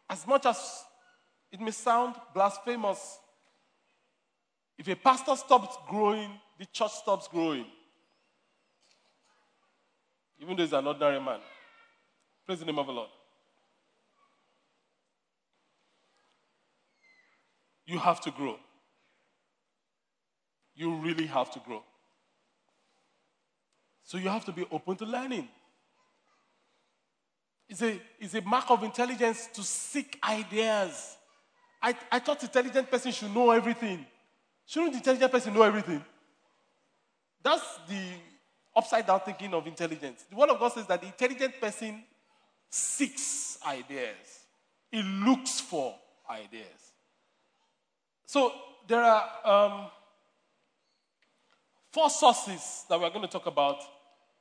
[0.09, 0.83] As much as
[1.51, 3.19] it may sound blasphemous,
[4.81, 7.67] if a pastor stops growing, the church stops growing.
[10.39, 11.39] Even though he's an ordinary man.
[12.47, 13.09] Praise the name of the Lord.
[17.85, 18.57] You have to grow.
[20.73, 21.83] You really have to grow.
[24.03, 25.47] So you have to be open to learning.
[27.69, 31.17] It's a, it's a mark of intelligence to seek ideas.
[31.83, 34.07] I, I thought intelligent person should know everything.
[34.71, 36.01] Shouldn't the intelligent person know everything?
[37.43, 38.01] That's the
[38.73, 40.23] upside down thinking of intelligence.
[40.29, 42.01] The word of God says that the intelligent person
[42.69, 44.45] seeks ideas.
[44.89, 45.93] He looks for
[46.29, 46.93] ideas.
[48.25, 48.53] So
[48.87, 49.87] there are um,
[51.91, 53.81] four sources that we're going to talk about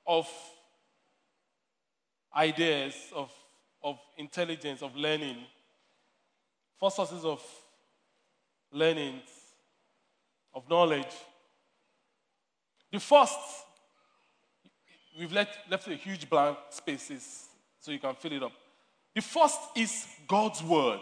[0.07, 0.29] of
[2.37, 3.33] ideas, of,
[3.83, 5.39] of intelligence, of learning,
[6.79, 7.43] four sources of
[8.71, 9.23] learning,
[10.55, 11.13] of knowledge.
[12.93, 13.39] The first,
[15.19, 17.47] we've left, left a huge blank spaces
[17.81, 18.53] so you can fill it up.
[19.15, 21.01] The first is God's word.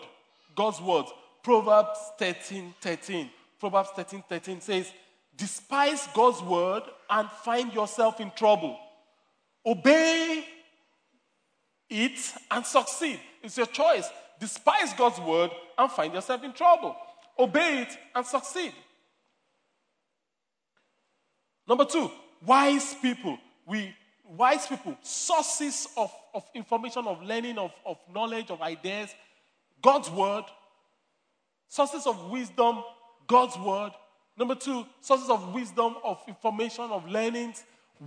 [0.55, 1.07] God's word.
[1.43, 3.31] Proverbs 13 13.
[3.59, 4.93] Proverbs 13 13 says,
[5.37, 8.79] Despise God's word and find yourself in trouble.
[9.65, 10.45] Obey
[11.89, 13.21] it and succeed.
[13.43, 14.09] It's your choice.
[14.41, 16.97] Despise God's word and find yourself in trouble.
[17.39, 18.73] Obey it and succeed.
[21.69, 22.11] Number two,
[22.45, 23.39] wise people.
[23.67, 23.95] We
[24.37, 29.15] wise people, sources of, of information, of learning, of, of knowledge, of ideas,
[29.83, 30.45] God's word,
[31.69, 32.83] sources of wisdom,
[33.27, 33.93] God's word.
[34.37, 37.65] Number two, sources of wisdom, of information, of learnings,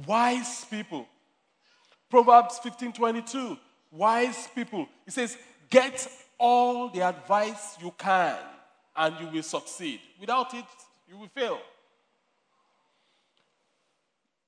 [0.08, 1.08] wise people.
[2.10, 3.58] Proverbs 15 22.
[3.92, 4.88] Wise people.
[5.06, 5.38] It says,
[5.70, 8.38] Get all the advice you can
[8.96, 10.00] and you will succeed.
[10.20, 10.66] Without it,
[11.10, 11.60] you will fail.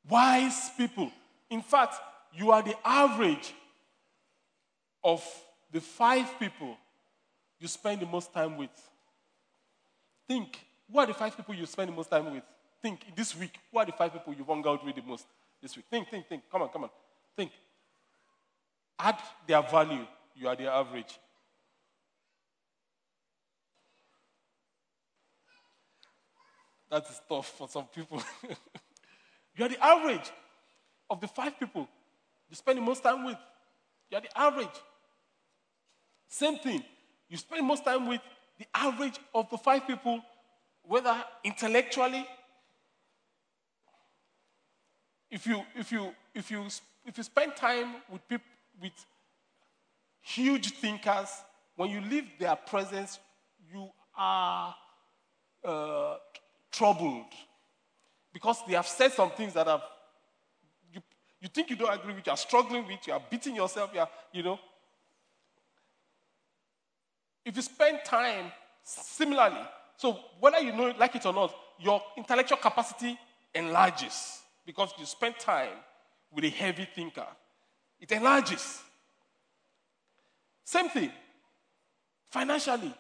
[0.10, 1.12] Wise people.
[1.50, 1.96] In fact,
[2.34, 3.54] you are the average
[5.04, 5.24] of
[5.72, 6.78] the five people
[7.60, 8.70] you spend the most time with.
[10.28, 10.60] Think,
[10.92, 12.44] who are the five people you spend the most time with?
[12.82, 15.26] Think, this week, who are the five people you've hung out with the most
[15.62, 15.86] this week?
[15.90, 16.44] Think, think, think.
[16.52, 16.90] Come on, come on.
[17.36, 17.52] Think.
[19.00, 21.20] Add their value, you are the average.
[26.90, 28.22] That is tough for some people.
[29.56, 30.32] you are the average
[31.10, 31.88] of the five people
[32.54, 33.38] you spend the most time with.
[34.12, 34.68] You are the average.
[36.28, 36.84] Same thing.
[37.28, 38.22] You spend most time with
[38.60, 40.22] the average of the five people,
[40.84, 42.28] whether intellectually.
[45.32, 46.68] If you if you if you
[47.08, 48.46] if you spend time with people
[48.80, 48.94] with
[50.22, 51.30] huge thinkers,
[51.76, 53.18] when you leave their presence,
[53.74, 54.76] you are
[55.66, 56.18] uh,
[56.72, 57.26] troubled
[58.34, 59.84] because they have said some things that have
[60.92, 61.02] you,
[61.40, 64.00] you think you don't agree with, you are struggling with, you are beating yourself, you
[64.00, 64.60] are, you know.
[67.46, 68.52] If you spend time
[68.84, 69.62] similarly,
[69.98, 73.18] so whether you know like it or not, your intellectual capacity
[73.54, 75.74] enlarges because you spend time
[76.32, 77.28] with a heavy thinker.
[78.00, 78.82] It enlarges.
[80.64, 81.12] Same thing.
[82.30, 82.94] Financially.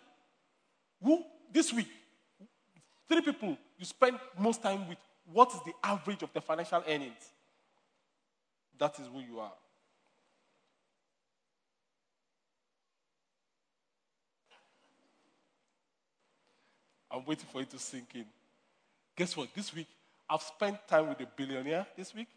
[1.02, 1.90] Who this week,
[3.08, 4.98] three people you spend most time with,
[5.32, 7.32] what is the average of the financial earnings?
[8.78, 9.54] That is who you are.
[17.12, 18.26] I'm waiting for it to sink in.
[19.16, 19.54] Guess what?
[19.54, 19.88] This week,
[20.28, 22.28] I've spent time with a billionaire this week.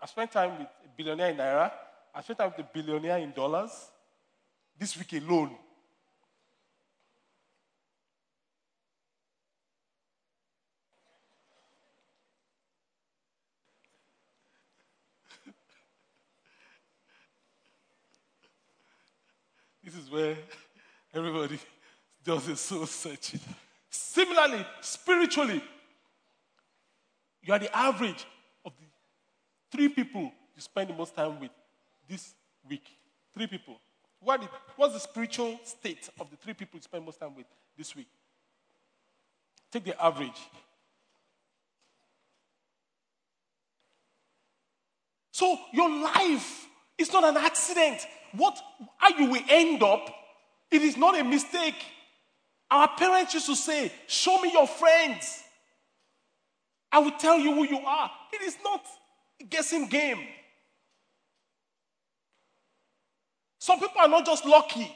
[0.00, 1.70] I spent time with a billionaire in Naira.
[2.12, 3.70] I spent time with a billionaire in dollars.
[4.76, 5.50] This week alone.
[19.92, 20.36] This is where
[21.12, 21.58] everybody
[22.24, 23.40] does a soul searching.
[23.90, 25.62] Similarly, spiritually,
[27.42, 28.24] you are the average
[28.64, 28.86] of the
[29.70, 31.50] three people you spend the most time with
[32.08, 32.34] this
[32.68, 32.86] week.
[33.34, 33.78] Three people.
[34.20, 37.46] What the, what's the spiritual state of the three people you spend most time with
[37.76, 38.08] this week?
[39.70, 40.40] Take the average.
[45.32, 46.66] So your life
[46.96, 48.06] is not an accident.
[48.36, 48.58] What
[48.98, 50.08] how you will end up,
[50.70, 51.74] it is not a mistake.
[52.70, 55.42] Our parents used to say, Show me your friends.
[56.90, 58.10] I will tell you who you are.
[58.32, 58.84] It is not
[59.40, 60.18] a guessing game.
[63.58, 64.92] Some people are not just lucky,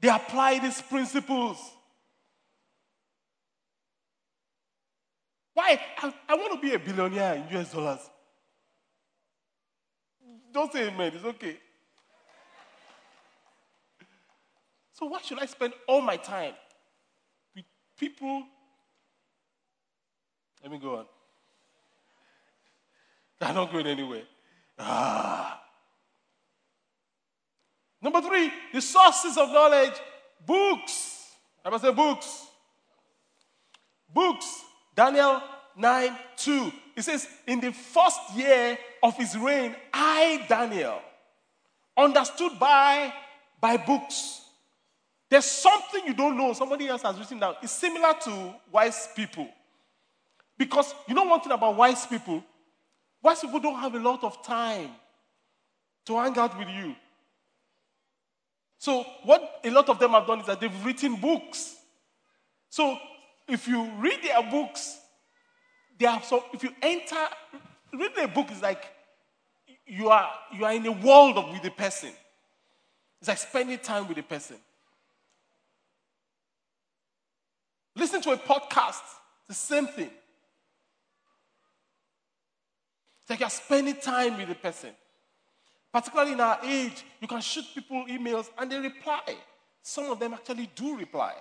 [0.00, 1.56] they apply these principles.
[5.54, 5.80] Why?
[6.02, 8.00] I, I want to be a billionaire in US dollars.
[10.56, 11.58] Don't say amen, it's okay.
[14.94, 16.54] So, why should I spend all my time
[17.54, 17.66] with
[18.00, 18.42] people?
[20.62, 21.04] Let me go on.
[23.38, 24.22] They're not going anywhere.
[24.78, 25.62] Ah.
[28.00, 30.00] Number three, the sources of knowledge
[30.46, 31.32] books.
[31.66, 32.46] I must say books.
[34.08, 34.62] Books.
[34.94, 35.42] Daniel
[35.76, 36.72] 9 2.
[36.96, 41.00] It says, In the first year of his reign, I, Daniel,
[41.96, 43.12] understood by,
[43.60, 44.42] by books
[45.28, 47.56] there's something you don't know, somebody else has written down.
[47.62, 49.48] It's similar to wise people.
[50.56, 52.44] Because you know one thing about wise people?
[53.22, 54.90] Wise people don't have a lot of time
[56.04, 56.94] to hang out with you.
[58.78, 61.74] So, what a lot of them have done is that they've written books.
[62.68, 62.96] So,
[63.48, 64.98] if you read their books,
[65.98, 67.16] they have so if you enter,
[67.92, 68.84] reading a book is like
[69.86, 72.10] you are you are in a world of with the person.
[73.20, 74.56] It's like spending time with the person.
[77.94, 79.00] Listen to a podcast,
[79.48, 80.10] the same thing.
[83.22, 84.90] It's like you're spending time with the person.
[85.92, 89.34] Particularly in our age, you can shoot people emails and they reply.
[89.82, 91.32] Some of them actually do reply.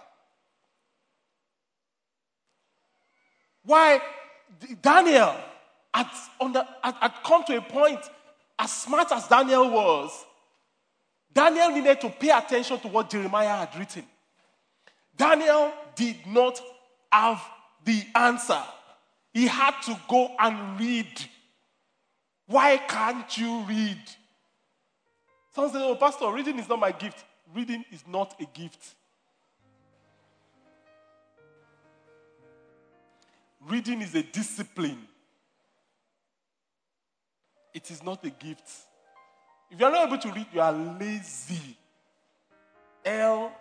[3.64, 4.00] Why
[4.82, 5.36] Daniel
[5.96, 6.08] had,
[6.52, 8.00] the, had, had come to a point,
[8.60, 10.26] as smart as Daniel was,
[11.34, 14.04] Daniel needed to pay attention to what Jeremiah had written.
[15.16, 16.62] Daniel did not
[17.12, 17.42] have
[17.86, 18.62] the answer.
[19.34, 21.08] He had to go and read.
[22.48, 24.00] Why can't you read?
[25.54, 27.24] Someone said, Oh, Pastor, reading is not my gift.
[27.54, 28.96] Reading is not a gift.
[33.68, 35.08] Reading is a discipline.
[37.76, 38.70] It is not a gift.
[39.70, 41.78] If you are not able to read, you are lazy.
[43.04, 43.52] L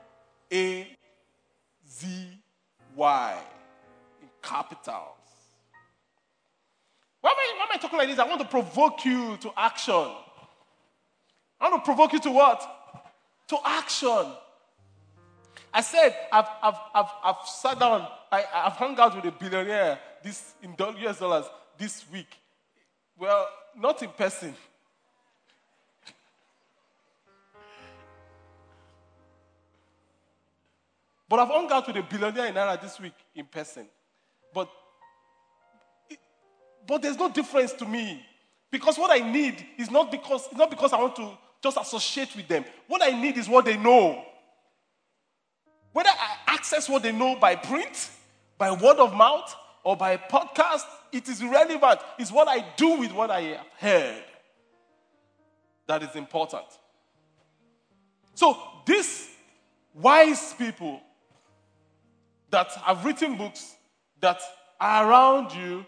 [0.52, 0.86] A
[1.90, 2.28] Z
[2.94, 3.38] Y
[4.22, 5.18] in capitals.
[7.20, 8.20] Why am, I, why am I talking like this?
[8.20, 10.12] I want to provoke you to action.
[11.60, 12.62] I want to provoke you to what?
[13.48, 14.26] To action.
[15.72, 19.98] I said, I've, I've, I've, I've sat down, I, I've hung out with a billionaire
[20.22, 21.46] this, in US dollars
[21.76, 22.38] this week.
[23.18, 24.54] Well, not in person.
[31.28, 33.88] But I've hung out with a billionaire in Naira this week in person.
[34.52, 34.68] But
[36.86, 38.24] but there's no difference to me.
[38.70, 41.30] Because what I need is not because, it's not because I want to
[41.62, 42.64] just associate with them.
[42.88, 44.22] What I need is what they know.
[45.92, 48.10] Whether I access what they know by print,
[48.58, 49.54] by word of mouth,
[49.84, 50.82] or by podcast,
[51.14, 52.00] it is irrelevant.
[52.18, 54.24] It's what I do with what I have heard
[55.86, 56.64] that is important.
[58.34, 59.28] So, these
[59.94, 61.00] wise people
[62.50, 63.76] that have written books
[64.20, 64.40] that
[64.80, 65.86] are around you,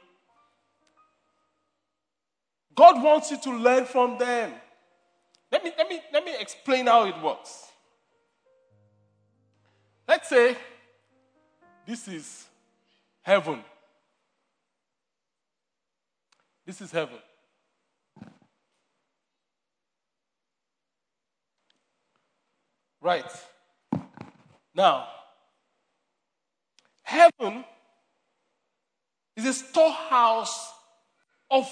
[2.74, 4.53] God wants you to learn from them.
[5.51, 7.64] Let me, let me, let me explain how it works.
[10.07, 10.57] Let's say
[11.85, 12.47] this is
[13.22, 13.64] heaven.
[16.67, 17.19] This is heaven.
[23.01, 23.25] Right.
[24.75, 25.07] Now,
[27.05, 27.64] heaven
[29.37, 30.73] is a storehouse
[31.49, 31.71] of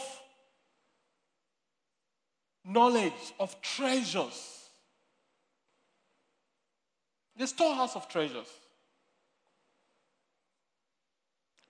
[2.64, 4.68] knowledge, of treasures.
[7.36, 8.46] The storehouse of treasures.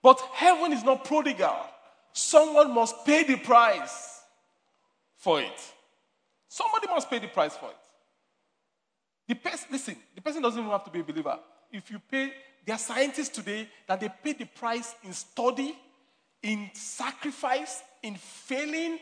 [0.03, 1.57] But heaven is not prodigal.
[2.15, 4.21] Someone must pay the price
[5.17, 5.73] for it.
[6.49, 7.77] Somebody must pay the price for it.
[9.27, 11.37] The person, listen, the person doesn't even have to be a believer.
[11.73, 12.33] If you pay,
[12.65, 15.77] there are scientists today that they pay the price in study,
[16.41, 19.01] in sacrifice, in failing,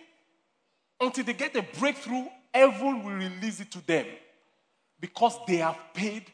[0.98, 4.06] until they get a breakthrough, heaven will release it to them
[5.00, 6.24] because they have paid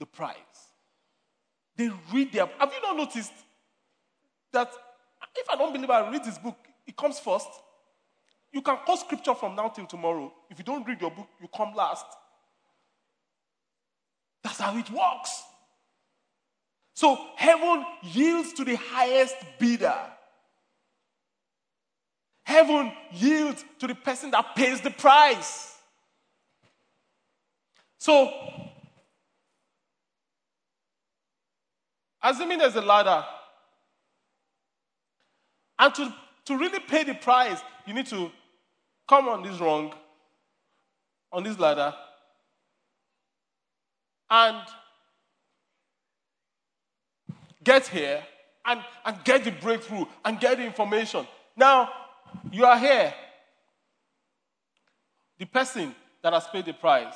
[0.00, 0.36] the price.
[1.76, 2.46] They read their.
[2.58, 3.32] Have you not noticed
[4.52, 4.72] that
[5.36, 6.56] if I don't believe I read this book,
[6.86, 7.48] it comes first?
[8.52, 10.32] You can quote scripture from now till tomorrow.
[10.50, 12.06] If you don't read your book, you come last.
[14.42, 15.42] That's how it works.
[16.94, 19.98] So heaven yields to the highest bidder.
[22.44, 25.74] Heaven yields to the person that pays the price.
[27.98, 28.30] So
[32.26, 33.24] Assuming there's a ladder,
[35.78, 36.14] and to,
[36.46, 38.30] to really pay the price, you need to
[39.08, 39.92] come on this rung,
[41.32, 41.94] on this ladder,
[44.30, 44.62] and
[47.62, 48.22] get here
[48.64, 51.26] and, and get the breakthrough and get the information.
[51.56, 51.90] Now,
[52.50, 53.14] you are here.
[55.38, 57.14] The person that has paid the price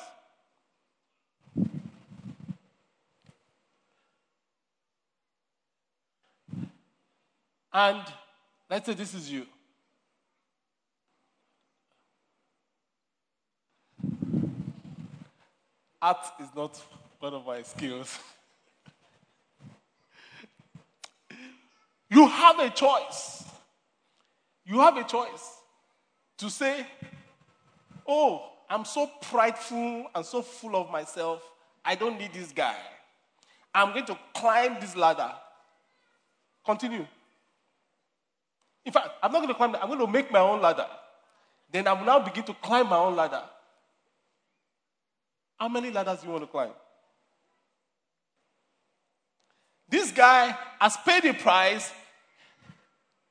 [7.73, 8.01] And
[8.71, 9.45] let's say this is you.
[16.01, 16.81] Art is not
[17.19, 18.17] one of my skills.
[22.09, 23.43] you have a choice.
[24.65, 25.57] You have a choice
[26.37, 26.87] to say,
[28.07, 31.47] Oh, I'm so prideful and so full of myself.
[31.83, 32.77] I don't need this guy.
[33.75, 35.31] I'm going to climb this ladder.
[36.65, 37.05] Continue.
[38.85, 40.87] In fact, I'm not going to climb, I'm going to make my own ladder.
[41.71, 43.43] Then I will now begin to climb my own ladder.
[45.57, 46.71] How many ladders do you want to climb?
[49.87, 51.91] This guy has paid the price.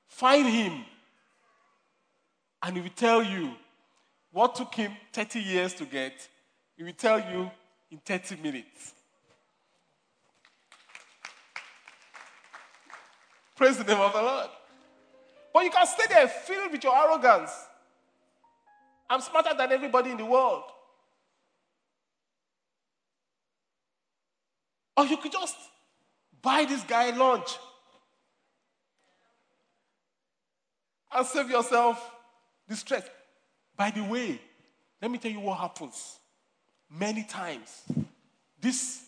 [0.07, 0.84] Find him.
[2.62, 3.53] And he will tell you
[4.30, 6.28] what took him 30 years to get.
[6.76, 7.51] He will tell you
[7.90, 8.94] in 30 minutes.
[13.57, 14.48] Praise the name of the Lord.
[15.53, 17.51] But you can stay there filled with your arrogance.
[19.09, 20.62] I'm smarter than everybody in the world.
[24.96, 25.57] Or you could just
[26.40, 27.51] buy this guy lunch
[31.12, 32.11] and save yourself
[32.68, 33.05] the stress.
[33.76, 34.40] By the way,
[35.03, 36.18] let me tell you what happens
[36.90, 37.82] many times.
[38.61, 39.03] This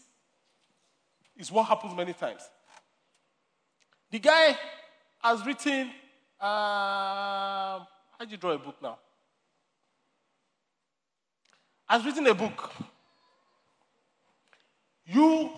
[1.36, 2.42] is what happens many times.
[4.10, 4.56] The guy
[5.22, 5.90] has written
[6.42, 7.78] uh,
[8.18, 8.98] how do you draw a book now?
[11.86, 12.70] Has written a book.
[15.06, 15.50] You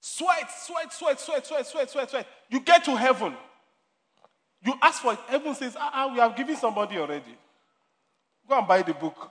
[0.00, 2.26] sweat, sweat, sweat, sweat, sweat, sweat, sweat, sweat.
[2.50, 3.34] You get to heaven.
[4.62, 5.20] You ask for it.
[5.28, 7.36] Heaven says, ah, ah, we have given somebody already.
[8.48, 9.30] Go and buy the book.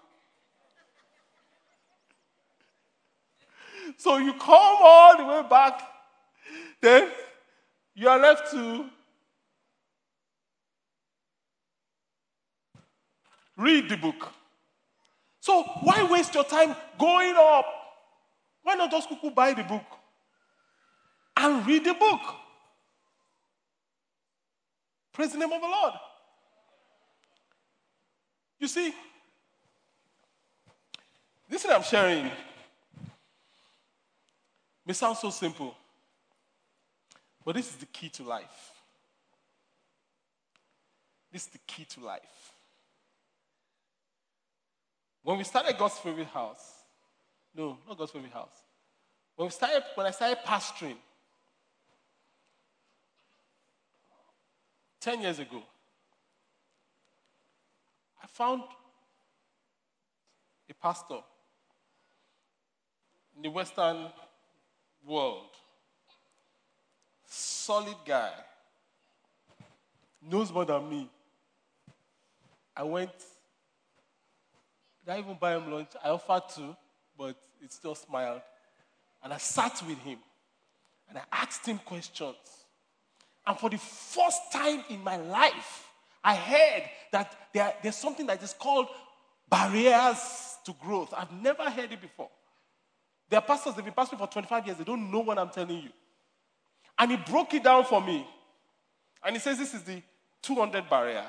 [3.97, 5.81] So you come all the way back.
[6.81, 7.09] Then
[7.97, 8.85] you are left to
[13.57, 14.31] read the book.
[15.39, 17.65] So why waste your time going up?
[18.61, 19.85] Why not just go buy the book
[21.35, 22.21] and read the book?
[25.11, 25.93] Praise the name of the Lord.
[28.59, 28.93] You see,
[31.49, 32.29] this thing I'm sharing
[34.85, 35.75] may sound so simple,
[37.47, 38.73] but this is the key to life.
[41.31, 42.51] This is the key to life.
[45.23, 46.73] When we started God's favorite house,
[47.55, 48.51] no, not God's favorite house.
[49.37, 50.97] When we started, when I started pastoring,
[54.99, 55.63] 10 years ago,
[58.21, 58.63] I found
[60.69, 61.19] a pastor
[63.37, 64.07] in the Western
[65.07, 65.45] world,
[67.27, 68.31] solid guy,
[70.21, 71.09] knows more than me.
[72.75, 73.11] I went,
[75.05, 75.89] did I even buy him lunch?
[76.03, 76.75] I offered to,
[77.17, 78.41] but it still smiled.
[79.23, 80.19] And I sat with him
[81.09, 82.35] and I asked him questions.
[83.45, 85.87] And for the first time in my life,
[86.23, 88.87] I heard that there, there's something that is called
[89.49, 91.13] barriers to growth.
[91.15, 92.29] I've never heard it before.
[93.29, 95.77] There are pastors, they've been pastoring for 25 years, they don't know what I'm telling
[95.77, 95.89] you.
[96.99, 98.25] And he broke it down for me.
[99.23, 100.01] And he says this is the
[100.41, 101.25] 200 barrier.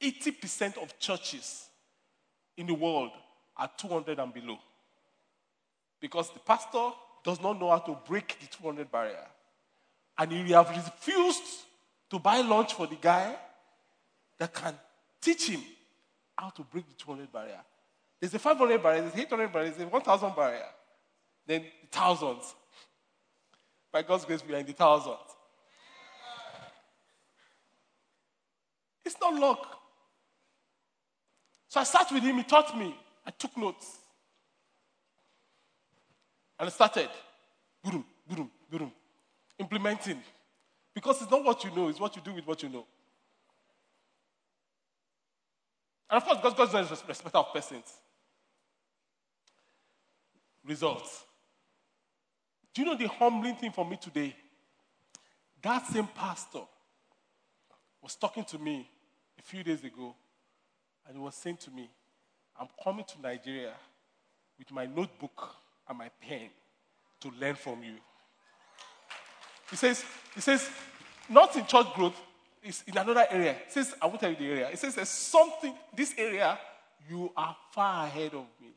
[0.00, 1.68] 80% of churches
[2.56, 3.10] in the world
[3.56, 4.58] are 200 and below.
[6.00, 6.90] Because the pastor
[7.22, 9.26] does not know how to break the 200 barrier.
[10.18, 11.42] And he have refused
[12.10, 13.34] to buy lunch for the guy
[14.38, 14.74] that can
[15.20, 15.62] teach him
[16.36, 17.60] how to break the 200 barrier.
[18.20, 20.66] There's a 500 barrier, there's 800 barrier, there's a 1,000 barrier,
[21.46, 22.54] then thousands.
[23.92, 25.18] By God's grace, we are in the thousands.
[29.04, 29.78] It's not luck.
[31.68, 32.96] So I sat with him, he taught me.
[33.26, 33.98] I took notes.
[36.58, 37.08] And I started.
[37.84, 38.92] Boom, boom, boom.
[39.58, 40.22] Implementing.
[40.94, 42.86] Because it's not what you know, it's what you do with what you know.
[46.10, 47.90] And of course, God, God's not a respecter of persons.
[50.64, 51.24] Results.
[52.74, 54.34] Do you know the humbling thing for me today?
[55.62, 56.62] That same pastor
[58.02, 58.88] was talking to me
[59.38, 60.14] a few days ago,
[61.06, 61.90] and he was saying to me,
[62.58, 63.74] I'm coming to Nigeria
[64.58, 65.56] with my notebook
[65.88, 66.48] and my pen
[67.20, 67.94] to learn from you.
[69.70, 70.04] He says,
[70.34, 70.68] he says,
[71.28, 72.16] not in church growth,
[72.62, 73.56] it's in another area.
[73.66, 74.68] He says, I won't tell you the area.
[74.70, 76.58] He says, there's something, this area,
[77.08, 78.68] you are far ahead of me.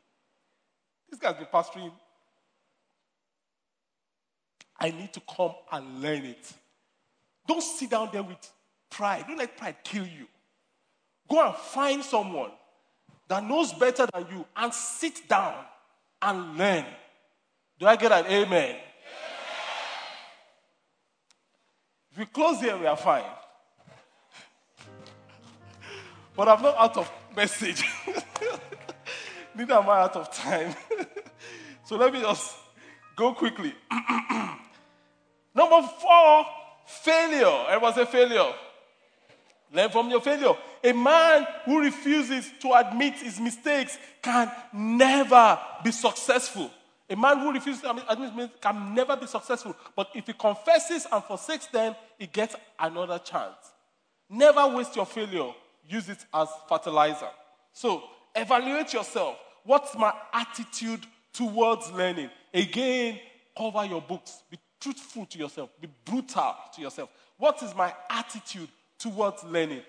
[1.10, 1.92] This guy's been pastoring.
[4.78, 6.52] I need to come and learn it.
[7.46, 8.36] Don't sit down there with
[8.90, 9.24] pride.
[9.26, 10.26] Don't let pride kill you.
[11.28, 12.50] Go and find someone
[13.28, 15.54] that knows better than you and sit down
[16.22, 16.84] and learn.
[17.78, 18.76] Do I get an amen?
[22.12, 23.24] If we close here, we are fine.
[26.36, 27.84] but I'm not out of message.
[29.54, 30.74] Neither am I out of time.
[31.84, 32.54] so let me just
[33.14, 33.74] go quickly.
[35.56, 36.46] Number four,
[36.86, 37.64] failure.
[37.70, 38.52] Everyone say failure.
[39.72, 40.52] Learn from your failure.
[40.84, 46.70] A man who refuses to admit his mistakes can never be successful.
[47.08, 49.74] A man who refuses to admit his mistakes can never be successful.
[49.96, 53.56] But if he confesses and forsakes them, he gets another chance.
[54.28, 55.52] Never waste your failure.
[55.88, 57.28] Use it as fertilizer.
[57.72, 58.02] So,
[58.34, 59.36] evaluate yourself.
[59.64, 62.30] What's my attitude towards learning?
[62.52, 63.20] Again,
[63.56, 64.42] cover your books.
[64.50, 65.70] Be truthful to yourself.
[65.80, 67.10] Be brutal to yourself.
[67.38, 68.68] What is my attitude
[68.98, 69.82] towards learning.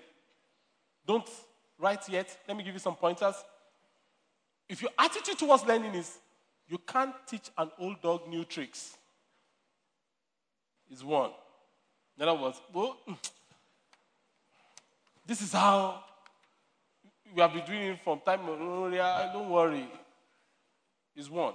[1.05, 1.29] Don't
[1.79, 2.35] write yet.
[2.47, 3.35] Let me give you some pointers.
[4.67, 6.17] If your attitude towards learning is
[6.67, 8.97] you can't teach an old dog new tricks,
[10.91, 11.31] is one.
[12.17, 12.97] In other words, well,
[15.25, 16.03] this is how
[17.33, 19.29] we have been doing it from time immemorial.
[19.33, 19.87] Don't worry.
[21.15, 21.53] Is one.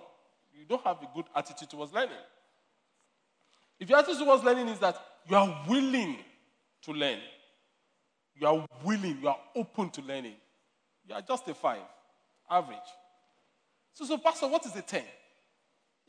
[0.58, 2.16] You don't have a good attitude towards learning.
[3.82, 4.96] If your attitude towards learning is that
[5.28, 6.16] you are willing
[6.82, 7.18] to learn,
[8.36, 10.36] you are willing, you are open to learning.
[11.04, 11.82] You are just a five,
[12.48, 12.78] average.
[13.92, 15.02] So, so Pastor, what is a 10?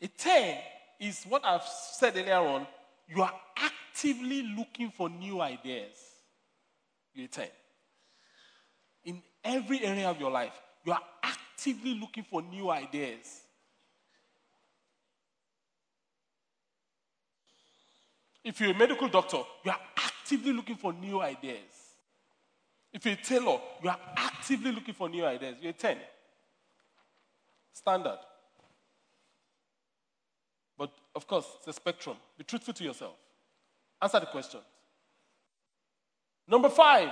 [0.03, 0.57] A 10
[0.99, 2.67] is what I've said earlier on.
[3.07, 5.95] You are actively looking for new ideas.
[7.15, 7.47] You're a 10.
[9.05, 10.53] In every area of your life,
[10.85, 13.41] you are actively looking for new ideas.
[18.43, 21.59] If you're a medical doctor, you are actively looking for new ideas.
[22.91, 25.55] If you're a tailor, you are actively looking for new ideas.
[25.61, 25.97] You're a 10.
[27.73, 28.19] Standard.
[30.77, 32.17] But of course, it's a spectrum.
[32.37, 33.15] Be truthful to yourself.
[34.01, 34.59] Answer the question.
[36.47, 37.11] Number five.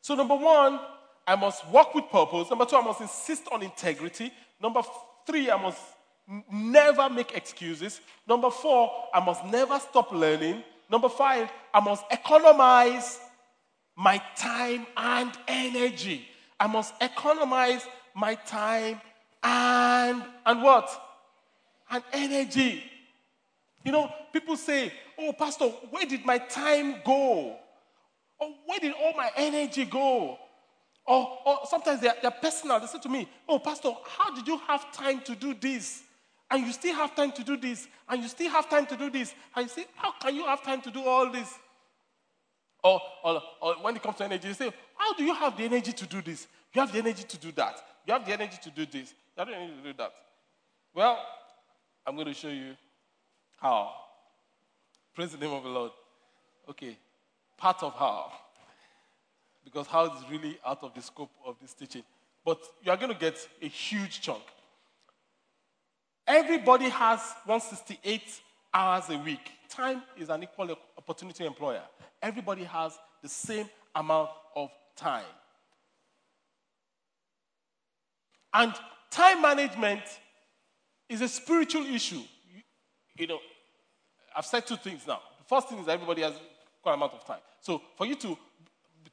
[0.00, 0.80] So, number one,
[1.26, 2.50] I must work with purpose.
[2.50, 4.32] Number two, I must insist on integrity.
[4.60, 4.82] Number
[5.26, 5.80] three, I must
[6.50, 8.00] never make excuses.
[8.26, 10.62] Number four, I must never stop learning.
[10.90, 13.18] Number five, I must economize
[13.96, 16.26] my time and energy.
[16.60, 19.00] I must economize my time
[19.42, 20.90] and and what?
[21.90, 22.82] And energy.
[23.84, 27.56] You know, people say, "Oh, pastor, where did my time go?
[28.40, 30.38] Or where did all my energy go?"
[31.06, 32.78] Or, or sometimes they're, they're personal.
[32.80, 36.02] They say to me, Oh, Pastor, how did you have time to do this?
[36.50, 37.86] And you still have time to do this.
[38.08, 39.34] And you still have time to do this.
[39.54, 41.52] And you say, How can you have time to do all this?
[42.82, 45.64] Or, or, or when it comes to energy, you say, How do you have the
[45.64, 46.46] energy to do this?
[46.72, 47.76] You have the energy to do that.
[48.06, 49.10] You have the energy to do this.
[49.10, 50.12] You have the energy to do that.
[50.94, 51.18] Well,
[52.06, 52.74] I'm going to show you
[53.60, 53.92] how.
[55.14, 55.92] Praise the name of the Lord.
[56.70, 56.96] Okay,
[57.56, 58.30] part of how
[59.68, 62.02] because how is really out of the scope of this teaching.
[62.44, 64.42] But you are going to get a huge chunk.
[66.28, 68.20] Everybody has 168
[68.74, 69.50] hours a week.
[69.70, 71.80] Time is an equal opportunity employer.
[72.22, 75.24] Everybody has the same amount of time.
[78.52, 78.74] And
[79.10, 80.02] time management
[81.08, 82.20] is a spiritual issue.
[82.54, 82.62] You,
[83.16, 83.38] you know,
[84.36, 85.20] I've said two things now.
[85.38, 86.34] The first thing is that everybody has
[86.78, 87.40] equal amount of time.
[87.62, 88.36] So for you to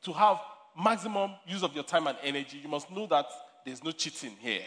[0.03, 0.39] to have
[0.77, 3.25] maximum use of your time and energy, you must know that
[3.65, 4.61] there's no cheating here.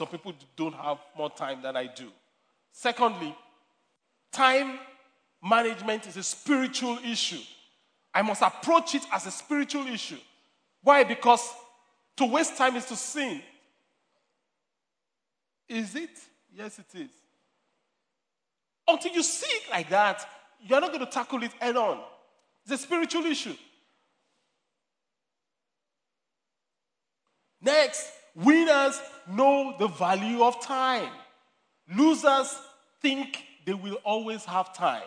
[0.00, 2.10] Some people don't have more time than I do.
[2.72, 3.36] Secondly,
[4.32, 4.78] time
[5.44, 7.42] management is a spiritual issue.
[8.14, 10.16] I must approach it as a spiritual issue.
[10.82, 11.04] Why?
[11.04, 11.46] Because
[12.16, 13.42] to waste time is to sin.
[15.68, 16.18] Is it?
[16.56, 17.10] Yes, it is.
[18.88, 20.26] Until you see it like that,
[20.62, 22.00] you're not going to tackle it head on.
[22.62, 23.54] It's a spiritual issue.
[27.60, 31.10] Next, winners know the value of time.
[31.94, 32.54] Losers
[33.00, 35.02] think they will always have time.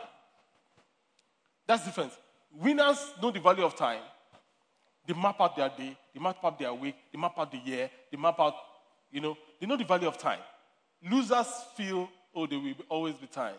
[1.67, 2.17] That's the difference.
[2.51, 4.01] Winners know the value of time.
[5.07, 7.89] They map out their day, they map out their week, they map out the year,
[8.09, 8.55] they map out,
[9.11, 10.39] you know, they know the value of time.
[11.09, 13.55] Losers feel, oh, there will always be time.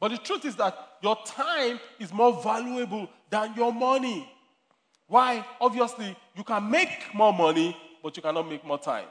[0.00, 4.30] But the truth is that your time is more valuable than your money.
[5.08, 5.44] Why?
[5.60, 9.06] Obviously, you can make more money, but you cannot make more time.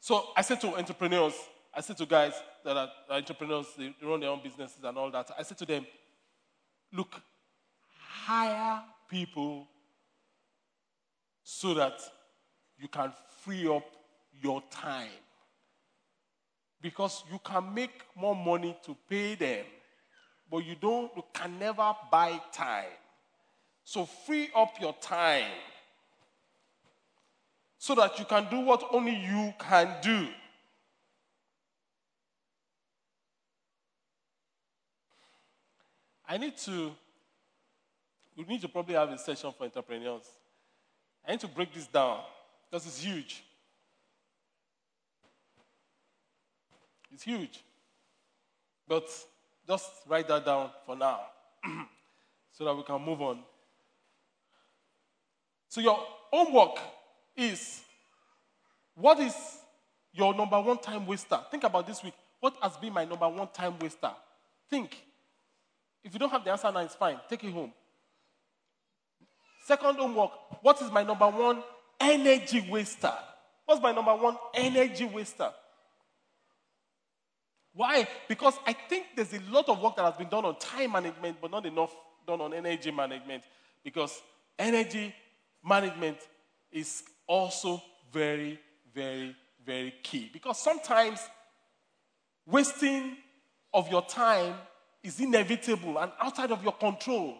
[0.00, 1.34] So I said to entrepreneurs,
[1.74, 5.30] I said to guys that are, entrepreneurs, they run their own businesses and all that.
[5.36, 5.86] I said to them,
[6.92, 7.20] look,
[8.26, 9.66] hire people
[11.42, 12.00] so that
[12.78, 13.12] you can
[13.42, 13.84] free up
[14.42, 15.08] your time.
[16.82, 19.64] Because you can make more money to pay them,
[20.50, 22.92] but you don't you can never buy time.
[23.84, 25.50] So free up your time
[27.78, 30.28] so that you can do what only you can do.
[36.26, 36.92] I need to,
[38.36, 40.26] we need to probably have a session for entrepreneurs.
[41.28, 42.20] I need to break this down
[42.70, 43.44] because it's huge.
[47.12, 47.62] It's huge.
[48.88, 49.06] But
[49.68, 51.20] just write that down for now
[52.52, 53.40] so that we can move on.
[55.74, 55.98] So your
[56.30, 56.78] homework
[57.36, 57.80] is
[58.94, 59.34] what is
[60.12, 61.40] your number one time waster?
[61.50, 62.14] Think about this week.
[62.38, 64.12] What has been my number one time waster?
[64.70, 64.96] Think.
[66.04, 67.18] If you don't have the answer now, it's fine.
[67.28, 67.72] Take it home.
[69.64, 70.30] Second homework.
[70.62, 71.60] What is my number one
[72.00, 73.12] energy waster?
[73.66, 75.50] What's my number one energy waster?
[77.72, 78.06] Why?
[78.28, 81.38] Because I think there's a lot of work that has been done on time management,
[81.42, 81.92] but not enough
[82.24, 83.42] done on energy management.
[83.82, 84.22] Because
[84.56, 85.12] energy
[85.64, 86.18] management
[86.70, 88.58] is also very,
[88.94, 89.34] very,
[89.64, 90.30] very key.
[90.32, 91.20] Because sometimes
[92.46, 93.16] wasting
[93.72, 94.54] of your time
[95.02, 97.36] is inevitable and outside of your control.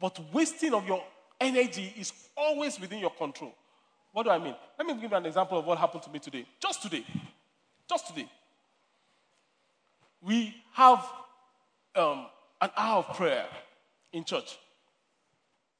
[0.00, 1.02] But wasting of your
[1.40, 3.54] energy is always within your control.
[4.12, 4.54] What do I mean?
[4.78, 6.46] Let me give you an example of what happened to me today.
[6.60, 7.04] Just today.
[7.88, 8.28] Just today.
[10.22, 11.04] We have
[11.96, 12.26] um,
[12.60, 13.46] an hour of prayer
[14.12, 14.56] in church.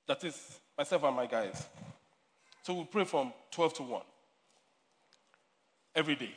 [0.06, 1.66] That is myself and my guys.
[2.62, 4.02] So we pray from 12 to 1
[5.94, 6.32] every day.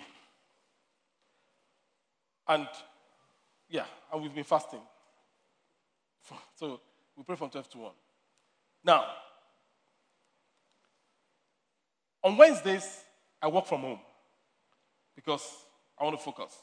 [2.48, 2.68] And
[3.70, 4.82] yeah, and we've been fasting.
[6.56, 6.82] So
[7.16, 7.92] we pray from 12 to 1.
[8.84, 9.06] Now,
[12.24, 13.04] on Wednesdays,
[13.42, 14.00] I work from home
[15.16, 15.46] because
[16.00, 16.56] I want to focus.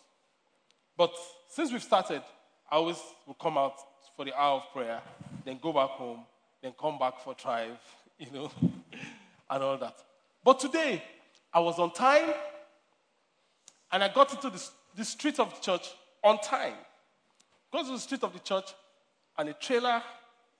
[0.97, 1.12] But
[1.49, 2.22] since we've started,
[2.70, 3.75] I always will come out
[4.16, 5.01] for the hour of prayer,
[5.45, 6.25] then go back home,
[6.64, 7.78] then come back for drive,
[8.18, 8.50] you know,
[9.50, 9.96] and all that.
[10.42, 11.02] But today,
[11.52, 12.30] I was on time,
[13.92, 15.90] and I got into the, the street of the church
[16.22, 16.74] on time.
[17.70, 18.72] Got to the street of the church,
[19.36, 20.02] and a trailer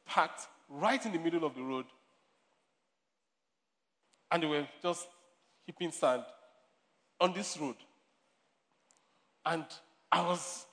[0.05, 1.87] parked right in the middle of the road.
[4.31, 5.07] And they were just
[5.65, 6.25] heaping sand
[7.19, 7.77] on this road.
[9.47, 9.65] And
[10.13, 10.67] I was,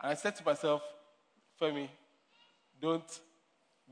[0.00, 0.82] and I said to myself,
[1.60, 1.88] Femi,
[2.82, 3.20] don't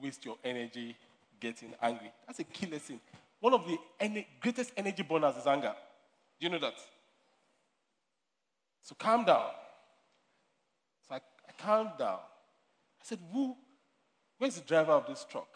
[0.02, 0.96] waste your energy
[1.38, 2.12] getting angry.
[2.26, 3.00] That's a key lesson.
[3.38, 5.74] One of the en- greatest energy burners is anger.
[6.38, 6.74] Do you know that?
[8.82, 9.50] So calm down.
[11.08, 12.18] So I, I calmed down.
[12.18, 13.56] I said, Who?
[14.36, 15.48] Where's the driver of this truck?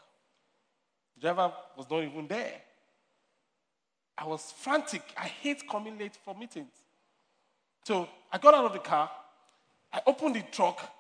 [1.17, 2.61] The driver was not even there.
[4.17, 5.03] I was frantic.
[5.17, 6.73] I hate coming late for meetings.
[7.85, 9.11] So I got out of the car.
[9.93, 10.94] I opened the truck.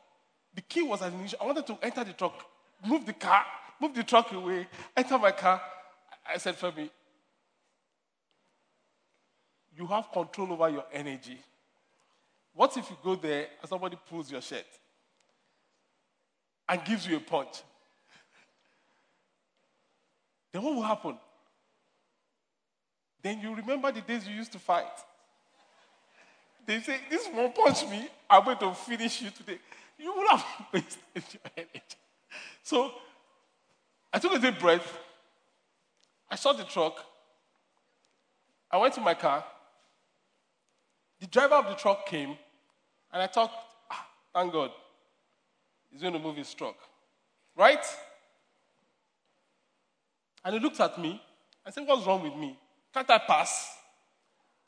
[0.54, 1.38] The key was an initial.
[1.42, 2.44] I wanted to enter the truck,
[2.86, 3.44] move the car,
[3.80, 5.60] move the truck away, enter my car.
[6.32, 6.88] I said, Femi,
[9.76, 11.38] you have control over your energy.
[12.54, 14.66] What if you go there and somebody pulls your shirt
[16.68, 17.62] and gives you a punch?
[20.52, 21.18] then what will happen?
[23.20, 24.86] Then you remember the days you used to fight.
[26.64, 29.58] They say, This one punch me, I'm going to finish you today.
[29.98, 31.80] You would have wasted your energy.
[32.62, 32.92] So
[34.12, 34.98] I took a deep breath.
[36.30, 37.04] I saw the truck.
[38.70, 39.44] I went to my car.
[41.20, 42.36] The driver of the truck came,
[43.12, 43.52] and I thought,
[43.90, 44.70] ah, thank God,
[45.90, 46.76] he's going to move his truck.
[47.56, 47.84] Right?
[50.44, 51.22] And he looked at me
[51.64, 52.58] and said, What's wrong with me?
[52.92, 53.76] Can't I pass?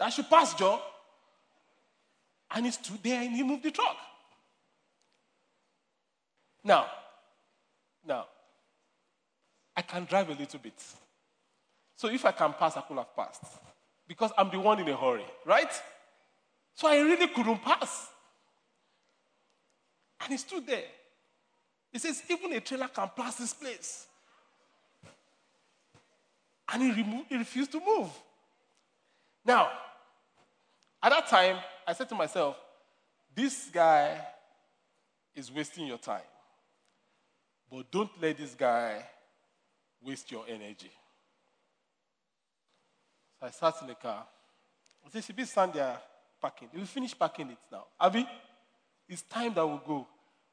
[0.01, 0.81] I should pass, Joe.
[2.51, 3.97] And he stood there and he moved the truck.
[6.67, 6.87] Now,
[8.05, 8.27] now,
[9.77, 10.83] I can drive a little bit.
[11.95, 13.45] So if I can pass, I could have passed.
[14.09, 15.71] Because I'm the one in a hurry, right?
[16.75, 18.09] So I really couldn't pass.
[20.21, 20.85] And he stood there.
[21.93, 24.07] He says, even a trailer can pass this place.
[26.73, 28.11] And he, he refused to move.
[29.45, 29.71] Now,
[31.01, 32.57] at that time, I said to myself,
[33.33, 34.21] this guy
[35.33, 36.23] is wasting your time.
[37.71, 39.05] But don't let this guy
[40.03, 40.91] waste your energy.
[43.41, 44.25] So I sat in the car.
[45.05, 45.99] I said, should be stand there
[46.41, 46.69] packing.
[46.75, 47.87] We finish packing it now.
[48.01, 48.27] Abby,
[49.09, 50.07] it's time that we go.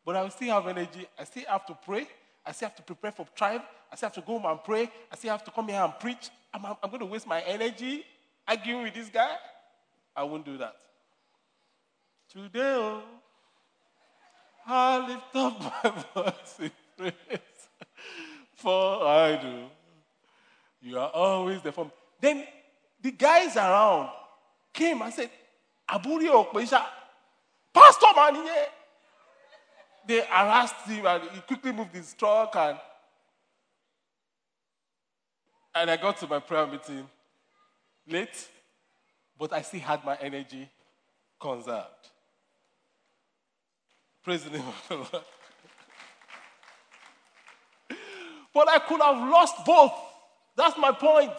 [0.05, 1.07] But I will still have energy.
[1.17, 2.07] I still have to pray.
[2.45, 3.61] I still have to prepare for Thrive.
[3.91, 4.91] I still have to go home and pray.
[5.11, 6.29] I still have to come here and preach.
[6.53, 8.05] I'm, I'm going to waste my energy
[8.47, 9.35] arguing with this guy.
[10.15, 10.75] I won't do that.
[12.31, 13.01] Today, oh,
[14.65, 15.59] I lift up
[16.15, 16.71] my voice
[18.55, 19.63] For I do.
[20.81, 21.91] You are always there for me.
[22.19, 22.45] Then
[23.01, 24.09] the guys around
[24.73, 25.29] came and said,
[25.89, 26.83] Aburi Okpesha,
[27.73, 28.65] Pastor man, yeah.
[30.05, 32.77] They harassed him and he quickly moved his truck and
[35.75, 37.09] and I got to my prayer meeting
[38.07, 38.47] late,
[39.39, 40.69] but I still had my energy
[41.39, 42.09] conserved.
[44.23, 45.25] Praise the name of the Lord.
[48.53, 49.93] But I could have lost both.
[50.55, 51.31] That's my point.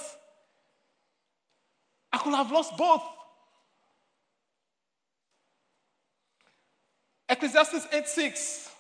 [2.13, 3.03] I could have lost both.
[7.29, 8.71] Ecclesiastes 8 6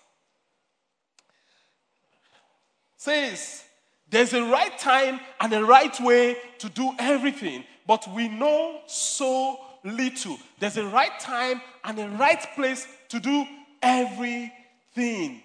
[2.97, 3.64] says,
[4.09, 9.59] There's a right time and a right way to do everything, but we know so
[9.85, 10.39] little.
[10.59, 13.47] There's a right time and a right place to do
[13.82, 15.43] everything.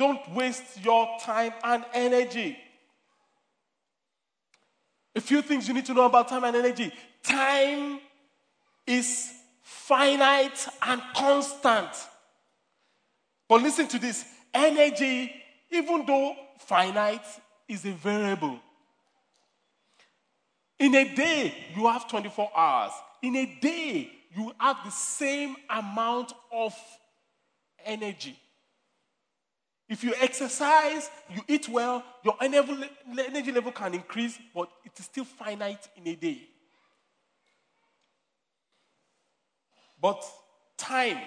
[0.00, 2.56] Don't waste your time and energy.
[5.14, 6.90] A few things you need to know about time and energy.
[7.22, 8.00] Time
[8.86, 9.30] is
[9.62, 11.90] finite and constant.
[13.46, 14.24] But listen to this
[14.54, 15.34] energy,
[15.70, 17.26] even though finite,
[17.68, 18.58] is a variable.
[20.78, 22.92] In a day, you have 24 hours.
[23.20, 26.74] In a day, you have the same amount of
[27.84, 28.38] energy.
[29.90, 35.24] If you exercise, you eat well, your energy level can increase, but it is still
[35.24, 36.42] finite in a day.
[40.00, 40.24] But
[40.78, 41.18] time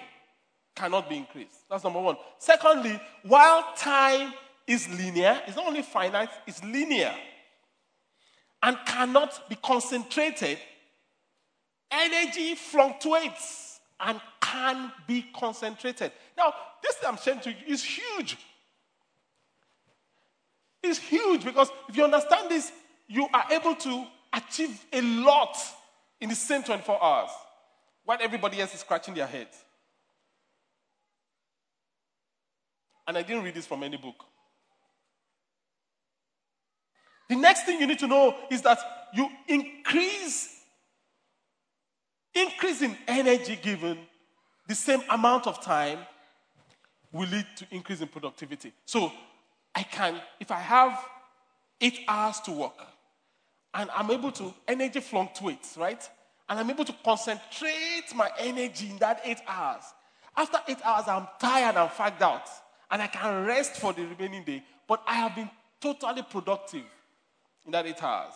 [0.74, 1.68] cannot be increased.
[1.68, 2.16] That's number one.
[2.38, 4.32] Secondly, while time
[4.66, 7.14] is linear, it's not only finite, it's linear
[8.62, 10.58] and cannot be concentrated,
[11.90, 16.12] energy fluctuates and can be concentrated.
[16.34, 18.38] Now, this I'm saying to you is huge.
[20.84, 22.70] It's huge because if you understand this,
[23.08, 25.56] you are able to achieve a lot
[26.20, 27.30] in the same 24 hours
[28.04, 29.56] while everybody else is scratching their heads.
[33.06, 34.24] And I didn't read this from any book.
[37.28, 38.78] The next thing you need to know is that
[39.14, 40.50] you increase
[42.34, 43.96] increase in energy given
[44.66, 45.98] the same amount of time
[47.12, 48.72] will lead to increase in productivity.
[48.84, 49.12] So
[49.74, 50.98] I can, if I have
[51.80, 52.78] eight hours to work
[53.72, 56.08] and I'm able to, energy fluctuates, right?
[56.48, 59.82] And I'm able to concentrate my energy in that eight hours.
[60.36, 62.48] After eight hours, I'm tired and fagged out
[62.90, 65.50] and I can rest for the remaining day, but I have been
[65.80, 66.84] totally productive
[67.66, 68.34] in that eight hours.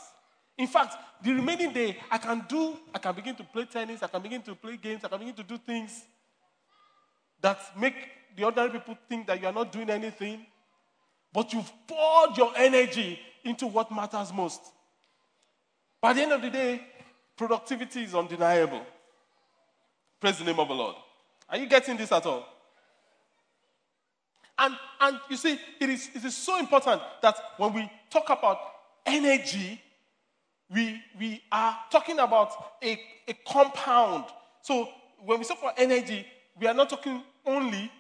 [0.57, 4.09] In fact, the remaining day, I can do, I can begin to play tennis, I
[4.09, 6.03] can begin to play games, I can begin to do things
[7.41, 7.95] that make
[8.37, 10.45] the ordinary people think that you are not doing anything,
[11.39, 14.61] but you've poured your energy into what matters most.
[16.01, 16.83] By the end of the day,
[17.37, 18.83] productivity is undeniable.
[20.21, 20.97] Praise the name of the Lord.
[21.49, 22.45] Are you getting this at all?
[24.59, 28.59] And, and you see, it is, it is so important that when we talk about
[29.07, 29.81] energy,
[30.69, 32.51] we, we are talking about
[32.83, 34.25] a, a compound.
[34.63, 34.89] So
[35.25, 36.27] when we talk about energy,
[36.59, 37.93] we are not talking only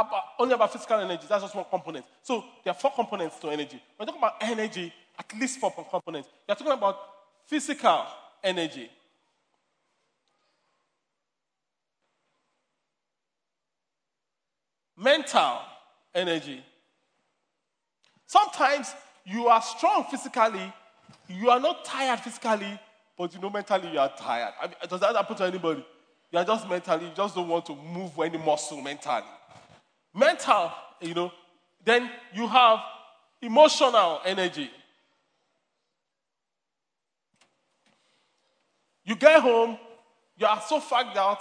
[0.00, 1.24] about, only about physical energy.
[1.28, 2.04] That's just one component.
[2.22, 3.80] So there are four components to energy.
[3.96, 6.28] When you talk about energy, at least four components.
[6.46, 6.98] You're talking about
[7.46, 8.06] physical
[8.42, 8.90] energy.
[14.96, 15.60] Mental
[16.14, 16.62] energy.
[18.26, 18.92] Sometimes
[19.24, 20.72] you are strong physically,
[21.28, 22.78] you are not tired physically,
[23.16, 24.52] but you know mentally you are tired.
[24.60, 25.84] I mean, does that happen to anybody?
[26.30, 29.24] You are just mentally, you just don't want to move any muscle mentally.
[30.18, 31.32] Mental, you know,
[31.84, 32.80] then you have
[33.40, 34.68] emotional energy.
[39.04, 39.78] You get home,
[40.36, 41.38] you are so fagged out.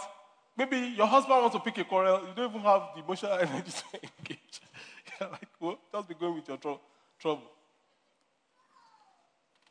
[0.56, 3.72] Maybe your husband wants to pick a quarrel, you don't even have the emotional energy
[3.72, 4.62] to engage.
[5.20, 6.80] You're like, well, just be going with your tr-
[7.20, 7.52] trouble.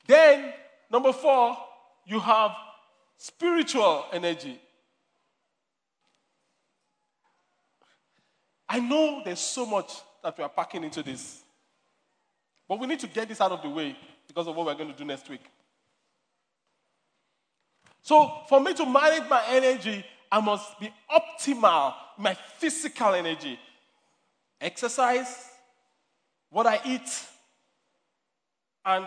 [0.09, 0.52] Then,
[0.90, 1.57] number four,
[2.07, 2.50] you have
[3.16, 4.61] spiritual energy.
[8.69, 9.93] I know there's so much
[10.23, 11.43] that we are packing into this,
[12.69, 13.97] but we need to get this out of the way
[14.27, 15.43] because of what we're going to do next week.
[18.03, 23.59] So, for me to manage my energy, I must be optimal, my physical energy
[24.61, 25.51] exercise,
[26.51, 27.27] what I eat,
[28.85, 29.07] and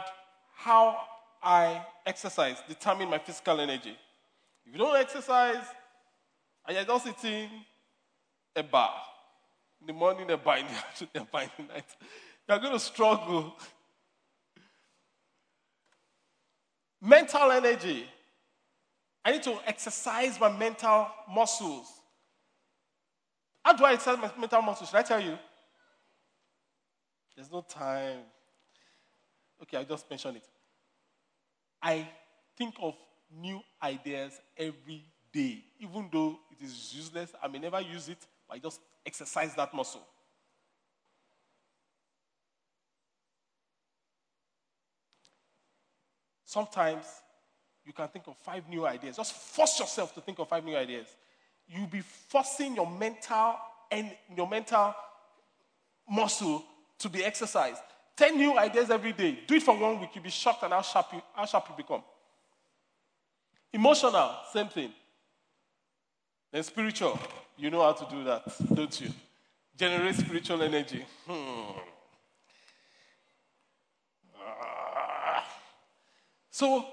[0.55, 0.97] how
[1.41, 3.95] I exercise determine my physical energy.
[4.65, 5.63] If you don't exercise
[6.67, 7.49] and you're just eating
[8.55, 8.93] a bar
[9.81, 11.85] in the morning, a bar in the afternoon, a bar in the night,
[12.47, 13.55] you're going to struggle.
[17.01, 18.05] Mental energy.
[19.23, 21.87] I need to exercise my mental muscles.
[23.63, 24.89] How do I exercise my mental muscles?
[24.89, 25.37] Should I tell you?
[27.35, 28.19] There's no time.
[29.61, 30.43] Okay, I'll just mention it.
[31.81, 32.07] I
[32.57, 32.95] think of
[33.31, 37.33] new ideas every day, even though it is useless.
[37.41, 40.05] I may never use it, I just exercise that muscle.
[46.45, 47.05] Sometimes
[47.85, 49.17] you can think of five new ideas.
[49.17, 51.07] Just force yourself to think of five new ideas
[51.69, 53.55] you'll be forcing your mental
[53.91, 54.95] and your mental
[56.09, 56.63] muscle
[56.97, 57.81] to be exercised.
[58.17, 59.39] 10 new ideas every day.
[59.47, 60.09] Do it for one week.
[60.13, 62.03] You'll be shocked at how sharp you, how sharp you become.
[63.71, 64.91] Emotional, same thing.
[66.51, 67.19] Then spiritual,
[67.59, 68.43] you know how to do that,
[68.73, 69.09] don't you?
[69.77, 71.05] Generate spiritual energy.
[71.27, 71.79] Hmm.
[74.37, 75.45] Ah.
[76.49, 76.85] So,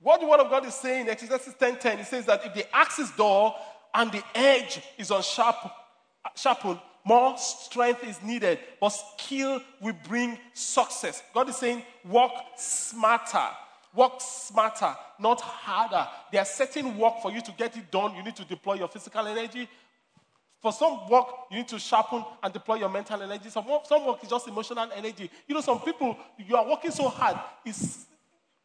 [0.00, 2.74] what the Word of God is saying, in Exodus 10:10, it says that if the
[2.74, 3.56] axe is dull
[3.92, 5.70] and the edge is unsharp,
[6.34, 11.22] sharpened, more strength is needed, but skill will bring success.
[11.34, 13.48] God is saying, work smarter.
[13.94, 16.06] Work smarter, not harder.
[16.32, 18.16] There are certain work for you to get it done.
[18.16, 19.68] You need to deploy your physical energy.
[20.60, 23.50] For some work, you need to sharpen and deploy your mental energy.
[23.50, 25.30] Some work, some work is just emotional energy.
[25.46, 28.06] You know, some people, you are working so hard, it's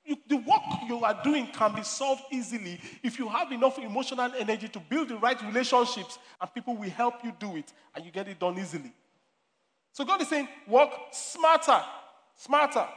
[0.09, 4.31] you, the work you are doing can be solved easily if you have enough emotional
[4.37, 8.11] energy to build the right relationships and people will help you do it and you
[8.11, 8.91] get it done easily.
[9.91, 11.83] So God is saying, work smarter,
[12.35, 12.87] smarter.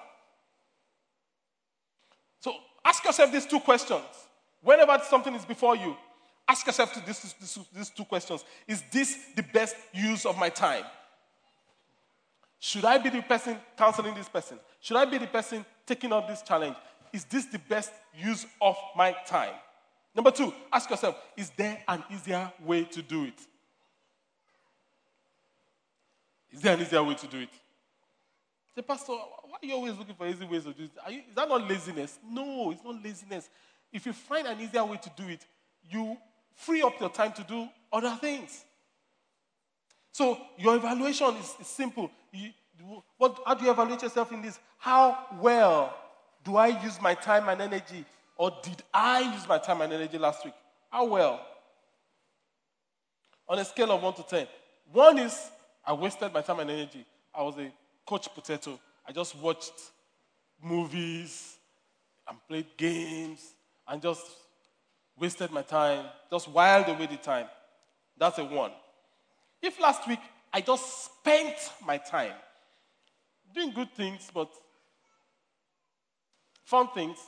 [2.42, 4.02] So ask yourself these two questions.
[4.62, 5.96] Whenever something is before you,
[6.48, 10.84] ask yourself these, two questions Is this the best use of my time?
[12.58, 14.58] Should I be the person counseling this person?
[14.80, 16.76] Should I be the person taking up this challenge?
[17.12, 19.54] Is this the best use of my time?
[20.14, 23.40] Number two, ask yourself, is there an easier way to do it?
[26.50, 27.50] Is there an easier way to do it?
[28.74, 29.14] Say, Pastor,
[29.52, 30.90] why are you always looking for easy ways to do it?
[31.10, 32.18] You, is that not laziness?
[32.26, 33.50] No, it's not laziness.
[33.92, 35.44] If you find an easier way to do it,
[35.90, 36.16] you
[36.54, 38.64] free up your time to do other things.
[40.10, 42.10] So your evaluation is, is simple.
[42.32, 42.48] You,
[43.18, 44.58] what, how do you evaluate yourself in this?
[44.78, 45.94] How well
[46.42, 48.06] do I use my time and energy?
[48.38, 50.54] Or did I use my time and energy last week?
[50.90, 51.46] How well?
[53.50, 54.46] On a scale of 1 to 10.
[54.94, 55.50] 1 is
[55.84, 57.04] I wasted my time and energy.
[57.34, 57.70] I was a
[58.06, 58.80] coach potato.
[59.06, 59.72] I just watched
[60.62, 61.56] movies
[62.28, 63.54] and played games
[63.88, 64.24] and just
[65.18, 67.46] wasted my time, just whiled away the time.
[68.16, 68.70] That's a 1.
[69.60, 70.20] If last week
[70.52, 72.34] I just spent my time
[73.54, 74.50] doing good things, but
[76.64, 77.18] fun things,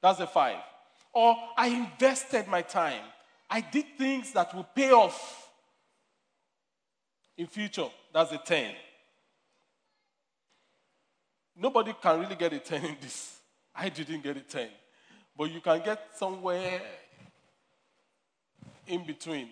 [0.00, 0.58] that's a five.
[1.12, 3.02] Or I invested my time.
[3.48, 5.50] I did things that will pay off
[7.36, 7.88] in future.
[8.12, 8.72] That's a 10.
[11.56, 13.38] Nobody can really get a 10 in this.
[13.74, 14.68] I didn't get a 10.
[15.36, 16.80] But you can get somewhere
[18.86, 19.48] in between.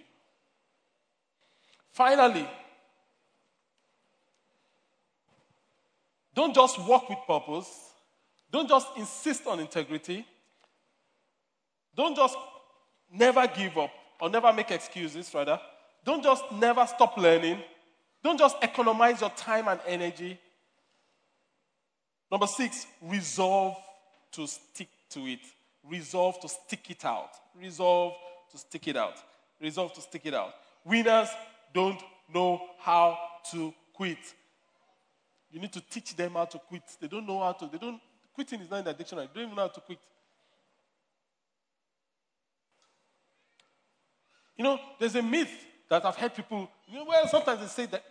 [1.92, 2.48] Finally,
[6.34, 7.90] don't just walk with purpose.
[8.50, 10.26] Don't just insist on integrity.
[11.94, 12.36] Don't just
[13.12, 13.90] never give up
[14.20, 15.60] or never make excuses, rather.
[16.04, 17.58] Don't just never stop learning.
[18.22, 20.38] Don't just economize your time and energy.
[22.30, 23.76] Number six, resolve
[24.32, 25.40] to stick to it.
[25.88, 27.30] Resolve to stick it out.
[27.58, 28.14] Resolve
[28.52, 29.14] to stick it out.
[29.60, 30.54] Resolve to stick it out.
[30.84, 31.28] Winners
[31.74, 32.00] don't
[32.32, 33.18] know how
[33.50, 34.18] to quit.
[35.50, 36.82] You need to teach them how to quit.
[37.00, 37.66] They don't know how to.
[37.66, 38.00] They don't.
[38.32, 39.28] Quitting is not in the dictionary.
[39.32, 39.98] They don't even know how to quit.
[44.56, 45.50] You know, there's a myth
[45.88, 46.70] that I've heard people.
[46.86, 48.04] You know, well, sometimes they say that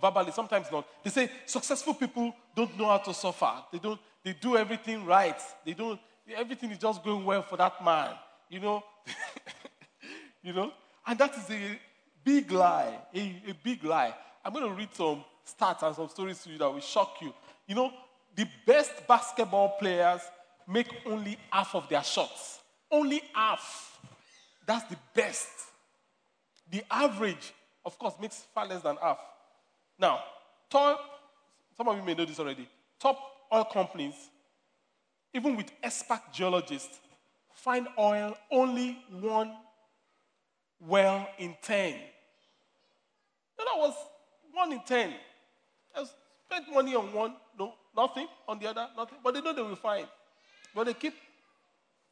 [0.00, 0.86] verbally, sometimes not.
[1.02, 3.52] They say successful people don't know how to suffer.
[3.72, 4.00] They don't.
[4.24, 5.40] They do everything right.
[5.64, 5.98] They don't.
[6.36, 8.14] Everything is just going well for that man.
[8.48, 8.84] You know.
[10.42, 10.72] you know,
[11.06, 11.78] and that is a
[12.24, 12.98] Big lie.
[13.14, 14.14] A, a big lie.
[14.44, 17.34] I'm going to read some stats and some stories to you that will shock you.
[17.66, 17.92] You know,
[18.34, 20.20] the best basketball players
[20.68, 22.60] make only half of their shots.
[22.90, 24.00] Only half.
[24.66, 25.48] That's the best.
[26.70, 27.52] The average,
[27.84, 29.18] of course, makes far less than half.
[30.02, 30.18] Now,
[30.68, 31.00] top,
[31.76, 32.68] some of you may know this already.
[32.98, 33.16] Top
[33.54, 34.14] oil companies,
[35.32, 36.98] even with expert geologists,
[37.54, 39.52] find oil only one
[40.80, 41.94] well in 10.
[43.56, 43.94] The other was
[44.52, 45.14] one in ten.
[45.94, 46.02] They
[46.46, 48.26] spent money on one, no, nothing.
[48.48, 49.18] On the other, nothing.
[49.22, 50.08] But they know they will find.
[50.74, 51.14] But they keep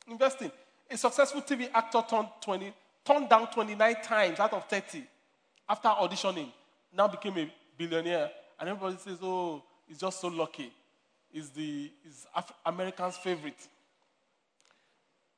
[0.06, 0.52] investing.
[0.88, 2.72] A successful TV actor turned 20,
[3.04, 5.02] turned down 29 times out of 30
[5.68, 6.52] after auditioning.
[6.92, 7.50] Now became a
[7.80, 8.30] billionaire.
[8.58, 10.70] And everybody says, oh, he's just so lucky.
[11.32, 13.68] He's the he's Af- American's favorite.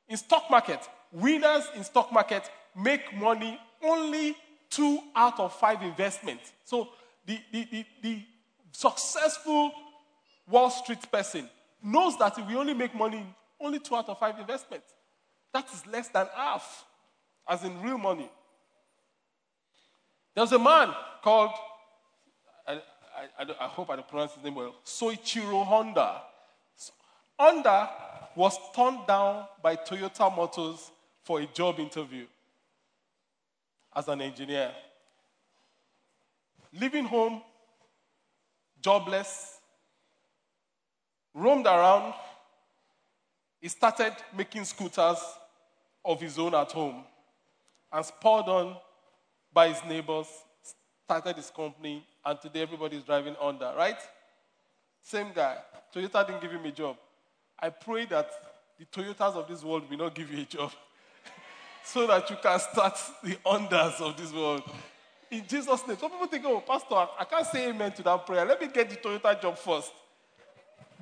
[0.09, 0.81] In stock market,
[1.12, 4.36] winners in stock market make money only
[4.69, 6.52] two out of five investments.
[6.64, 6.89] So
[7.27, 8.23] the, the, the, the
[8.73, 9.70] successful
[10.48, 11.48] Wall Street person
[11.82, 13.24] knows that if we only make money
[13.60, 14.93] only two out of five investments.
[15.55, 16.85] That is less than half,
[17.47, 18.28] as in real money.
[20.35, 20.89] There's a man
[21.23, 21.51] called,
[22.66, 22.80] I,
[23.39, 26.22] I, I, hope I don't pronounce his name well, Soichiro Honda.
[27.39, 27.90] Honda
[28.34, 30.90] was turned down by Toyota Motors
[31.24, 32.26] for a job interview
[33.94, 34.72] as an engineer.
[36.72, 37.43] Leaving home,
[38.80, 39.60] jobless,
[41.34, 42.14] roamed around.
[43.60, 45.18] He started making scooters
[46.05, 47.05] of his own at home
[47.93, 48.76] and spurred on
[49.52, 50.26] by his neighbors,
[51.05, 53.98] started his company, and today everybody is driving Honda, right?
[55.02, 55.56] Same guy.
[55.94, 56.96] Toyota didn't give him a job.
[57.58, 58.30] I pray that
[58.78, 60.72] the Toyotas of this world will not give you a job.
[61.84, 64.62] so that you can start the Hondas of this world.
[65.30, 65.96] In Jesus' name.
[65.98, 68.44] Some people think, oh, Pastor, I can't say amen to that prayer.
[68.44, 69.92] Let me get the Toyota job first.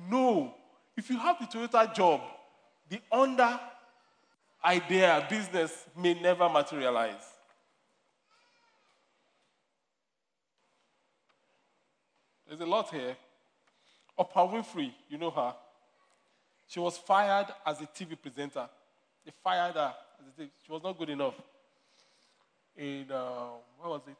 [0.09, 0.53] No.
[0.95, 2.21] If you have the Toyota job,
[2.89, 3.59] the Honda
[4.63, 7.30] idea, business may never materialize.
[12.51, 13.15] There's a lot here.
[14.19, 15.55] Oprah Winfrey, you know her.
[16.67, 18.67] She was fired as a TV presenter
[19.23, 19.93] They fired her.
[20.37, 21.35] She was not good enough.
[22.75, 24.17] In, uh, what was it?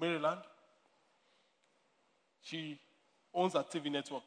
[0.00, 0.40] Maryland.
[2.40, 2.78] She
[3.34, 4.22] owns a TV network.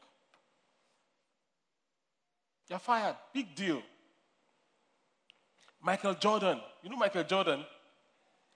[2.69, 3.15] You're fired.
[3.33, 3.81] Big deal.
[5.81, 6.59] Michael Jordan.
[6.83, 7.65] You know Michael Jordan?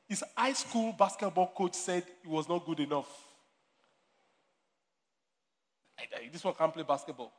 [0.08, 3.29] His high school basketball coach said he was not good enough.
[6.32, 7.32] This one can't play basketball.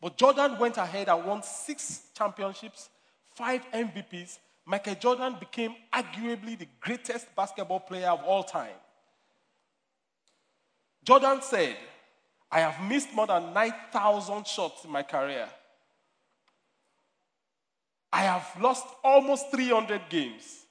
[0.00, 2.88] But Jordan went ahead and won six championships,
[3.34, 4.38] five MVPs.
[4.64, 8.74] Michael Jordan became arguably the greatest basketball player of all time.
[11.04, 11.76] Jordan said,
[12.50, 15.48] I have missed more than 9,000 shots in my career.
[18.12, 20.64] I have lost almost 300 games.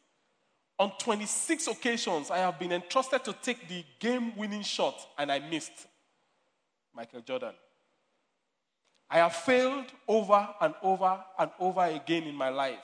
[0.78, 5.40] On 26 occasions, I have been entrusted to take the game winning shot, and I
[5.40, 5.88] missed.
[6.96, 7.54] Michael Jordan.
[9.10, 12.80] I have failed over and over and over again in my life,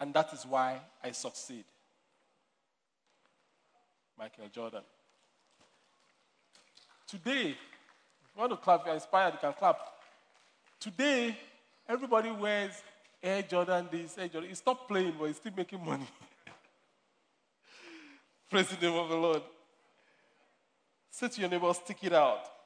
[0.00, 1.64] and that is why I succeed.
[4.18, 4.82] Michael Jordan.
[7.06, 7.56] Today, if
[8.34, 9.78] you want to clap, if you're inspired, you can clap.
[10.80, 11.36] Today,
[11.88, 12.82] everybody wears
[13.22, 14.48] Air Jordan this, Air Jordan.
[14.48, 16.06] He stopped playing, but he's still making money.
[18.50, 19.42] Praise the name of the Lord.
[21.10, 22.57] Say to your neighbor, stick it out.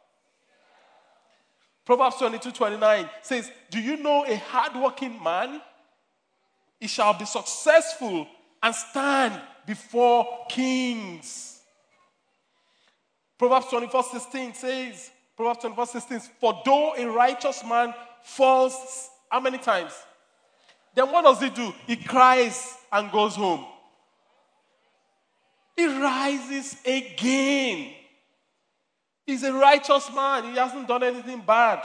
[1.94, 5.60] Proverbs 22 29 says, Do you know a hardworking man?
[6.80, 8.26] He shall be successful
[8.62, 11.60] and stand before kings.
[13.36, 17.92] Proverbs 24 16 says, Proverbs 24 16, For though a righteous man
[18.22, 19.92] falls, how many times?
[20.94, 21.74] Then what does he do?
[21.86, 23.66] He cries and goes home.
[25.76, 27.92] He rises again.
[29.26, 30.44] He's a righteous man.
[30.44, 31.82] He hasn't done anything bad.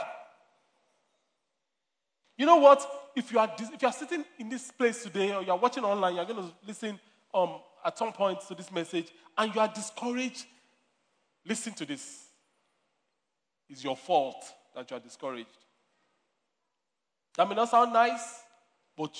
[2.36, 2.86] You know what?
[3.16, 5.84] If you are, if you are sitting in this place today or you are watching
[5.84, 6.98] online, you're going to listen
[7.34, 10.46] um, at some point to this message and you are discouraged,
[11.44, 12.26] listen to this.
[13.68, 14.44] It's your fault
[14.74, 15.48] that you are discouraged.
[17.36, 18.42] That may not sound nice,
[18.96, 19.12] but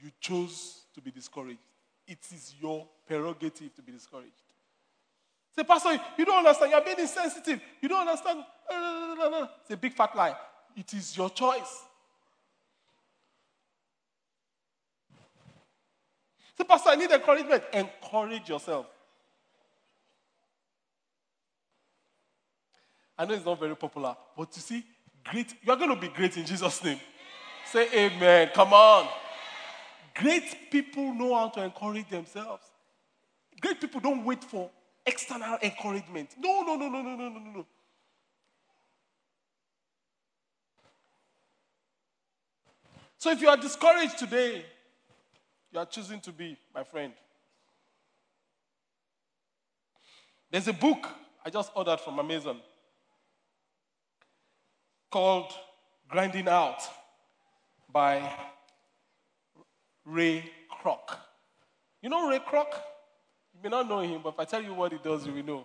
[0.00, 1.60] you chose to be discouraged.
[2.06, 4.43] It is your prerogative to be discouraged.
[5.56, 6.72] Say, Pastor, you don't understand.
[6.72, 7.60] You're being insensitive.
[7.80, 8.44] You don't understand.
[9.62, 10.34] It's a big fat lie.
[10.76, 11.84] It is your choice.
[16.58, 17.62] Say, Pastor, I need encouragement.
[17.72, 18.86] Encourage yourself.
[23.16, 24.84] I know it's not very popular, but you see,
[25.24, 25.54] great.
[25.62, 26.98] You're going to be great in Jesus' name.
[27.70, 28.50] Say amen.
[28.52, 29.06] Come on.
[30.16, 32.64] Great people know how to encourage themselves.
[33.60, 34.68] Great people don't wait for
[35.06, 36.30] external encouragement.
[36.38, 37.66] No, no, no, no, no, no, no, no.
[43.18, 44.64] So if you are discouraged today,
[45.72, 47.12] you are choosing to be, my friend.
[50.50, 51.08] There's a book
[51.44, 52.60] I just ordered from Amazon
[55.10, 55.52] called
[56.08, 56.82] Grinding Out
[57.90, 58.30] by
[60.04, 61.16] Ray Kroc.
[62.02, 62.66] You know Ray Kroc?
[63.54, 65.42] You may not know him, but if I tell you what he does, you will
[65.42, 65.64] know.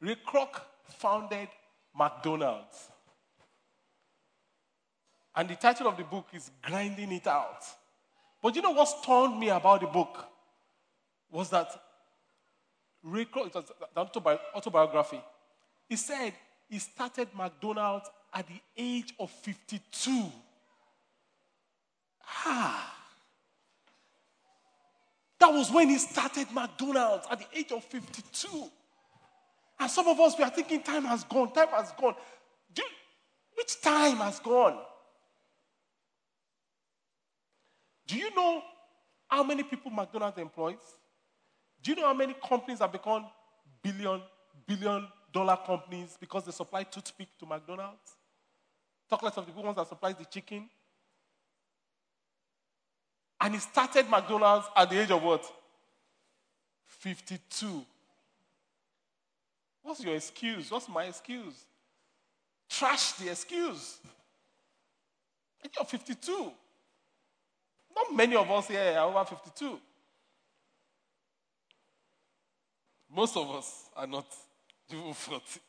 [0.00, 1.48] Ray Kroc founded
[1.96, 2.88] McDonald's.
[5.36, 7.64] And the title of the book is Grinding It Out.
[8.42, 10.26] But you know what stunned me about the book?
[11.30, 11.68] Was that
[13.02, 15.20] Ray Kroc, it was an autobiography.
[15.88, 16.32] He said
[16.68, 20.32] he started McDonald's at the age of 52.
[22.46, 23.03] Ah.
[25.44, 28.64] That was when he started McDonald's at the age of 52.
[29.78, 32.14] And some of us, we are thinking time has gone, time has gone.
[33.54, 34.78] Which time has gone?
[38.06, 38.62] Do you know
[39.28, 40.80] how many people McDonald's employs?
[41.82, 43.26] Do you know how many companies have become
[43.82, 44.22] billion,
[44.66, 48.16] billion dollar companies because they supply toothpick to McDonald's?
[49.10, 50.70] Talk less of the good ones that supplies the chicken,
[53.44, 55.44] and he started McDonald's at the age of what?
[56.86, 57.84] 52.
[59.82, 60.70] What's your excuse?
[60.70, 61.66] What's my excuse?
[62.70, 63.98] Trash the excuse.
[65.62, 66.52] And you're 52.
[67.94, 69.78] Not many of us here are over 52.
[73.14, 74.26] Most of us are not
[74.90, 75.60] even 40.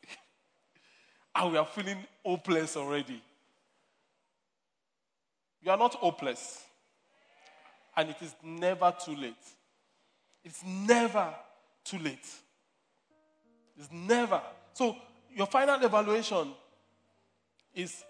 [1.34, 3.22] and we are feeling hopeless already.
[5.60, 6.65] You are not hopeless
[7.96, 9.34] and it is never too late.
[10.44, 11.34] It's never
[11.84, 12.26] too late.
[13.78, 14.40] It's never.
[14.74, 14.96] So,
[15.34, 16.52] your final evaluation
[17.74, 18.04] is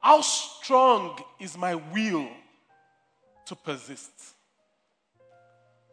[0.00, 2.28] how strong is my will
[3.46, 4.12] to persist.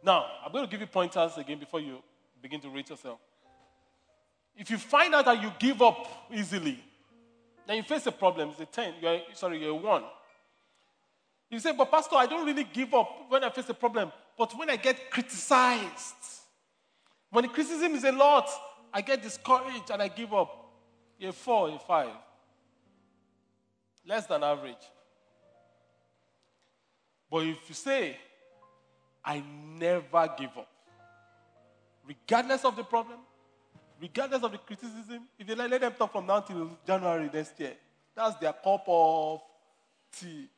[0.02, 1.98] Now, I'm going to give you pointers again before you
[2.40, 3.18] begin to rate yourself.
[4.56, 6.78] If you find out that you give up easily,
[7.66, 8.50] then you face a problem.
[8.50, 8.94] It's a 10.
[9.00, 10.02] You're, sorry, you're a 1.
[11.52, 14.10] You say, but Pastor, I don't really give up when I face a problem.
[14.38, 16.14] But when I get criticized,
[17.30, 18.48] when the criticism is a lot,
[18.90, 20.58] I get discouraged and I give up.
[21.20, 22.08] A 4, a 5.
[24.06, 24.74] Less than average.
[27.30, 28.16] But if you say,
[29.22, 29.42] I
[29.78, 30.68] never give up,
[32.08, 33.18] regardless of the problem,
[34.00, 37.60] regardless of the criticism, if you let, let them talk from now till January next
[37.60, 37.74] year,
[38.16, 39.42] that's their cup of
[40.18, 40.48] tea.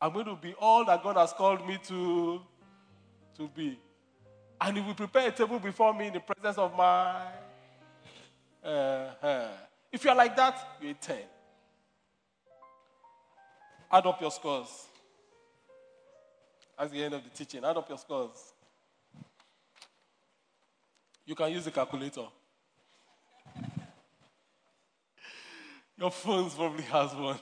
[0.00, 2.40] I'm going to be all that God has called me to,
[3.36, 3.78] to be.
[4.60, 7.26] And He will prepare a table before me in the presence of my.
[8.64, 9.48] Uh-huh.
[9.92, 11.18] If you're like that, you're a 10.
[13.92, 14.86] Add up your scores.
[16.78, 17.64] That's the end of the teaching.
[17.64, 18.52] Add up your scores.
[21.26, 22.26] You can use a calculator.
[25.98, 27.38] Your phone probably has one.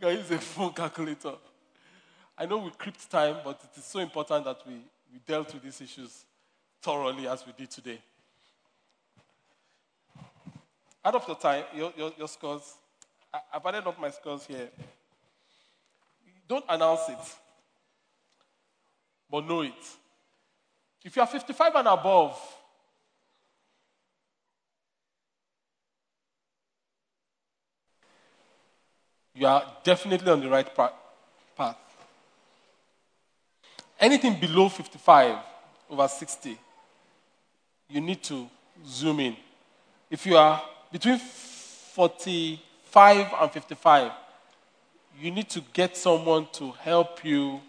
[0.00, 1.34] Can use a phone calculator.
[2.36, 4.74] I know we creeped time, but it is so important that we,
[5.12, 6.24] we dealt with these issues
[6.80, 7.98] thoroughly as we did today.
[11.04, 12.74] Out of your time, your, your, your scores.
[13.32, 14.68] I, I've added up my scores here.
[16.46, 17.36] Don't announce it
[19.30, 19.72] but know it.
[21.04, 22.40] If you are 55 and above,
[29.38, 31.76] you are definitely on the right path.
[34.00, 35.38] Anything below 55
[35.90, 36.58] over 60,
[37.88, 38.48] you need to
[38.86, 39.36] zoom in.
[40.10, 44.12] If you are between 45 and 55,
[45.20, 47.60] you need to get someone to help you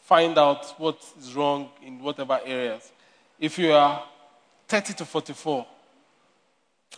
[0.00, 2.92] find out what is wrong in whatever areas.
[3.38, 4.02] If you are
[4.68, 5.66] 30 to 44,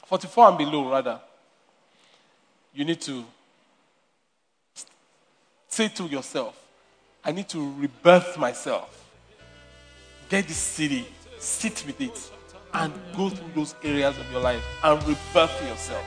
[0.06, 1.20] 44 and below, rather,
[2.74, 3.24] you need to
[5.68, 6.56] say to yourself,
[7.24, 8.96] I need to rebirth myself.
[10.28, 11.06] Get this city,
[11.38, 12.30] sit with it,
[12.72, 16.04] and go through those areas of your life and rebirth yourself.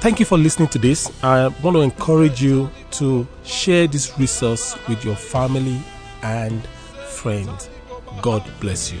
[0.00, 1.12] Thank you for listening to this.
[1.22, 5.78] I want to encourage you to share this resource with your family
[6.22, 6.66] and
[7.06, 7.68] friends.
[8.22, 9.00] God bless you.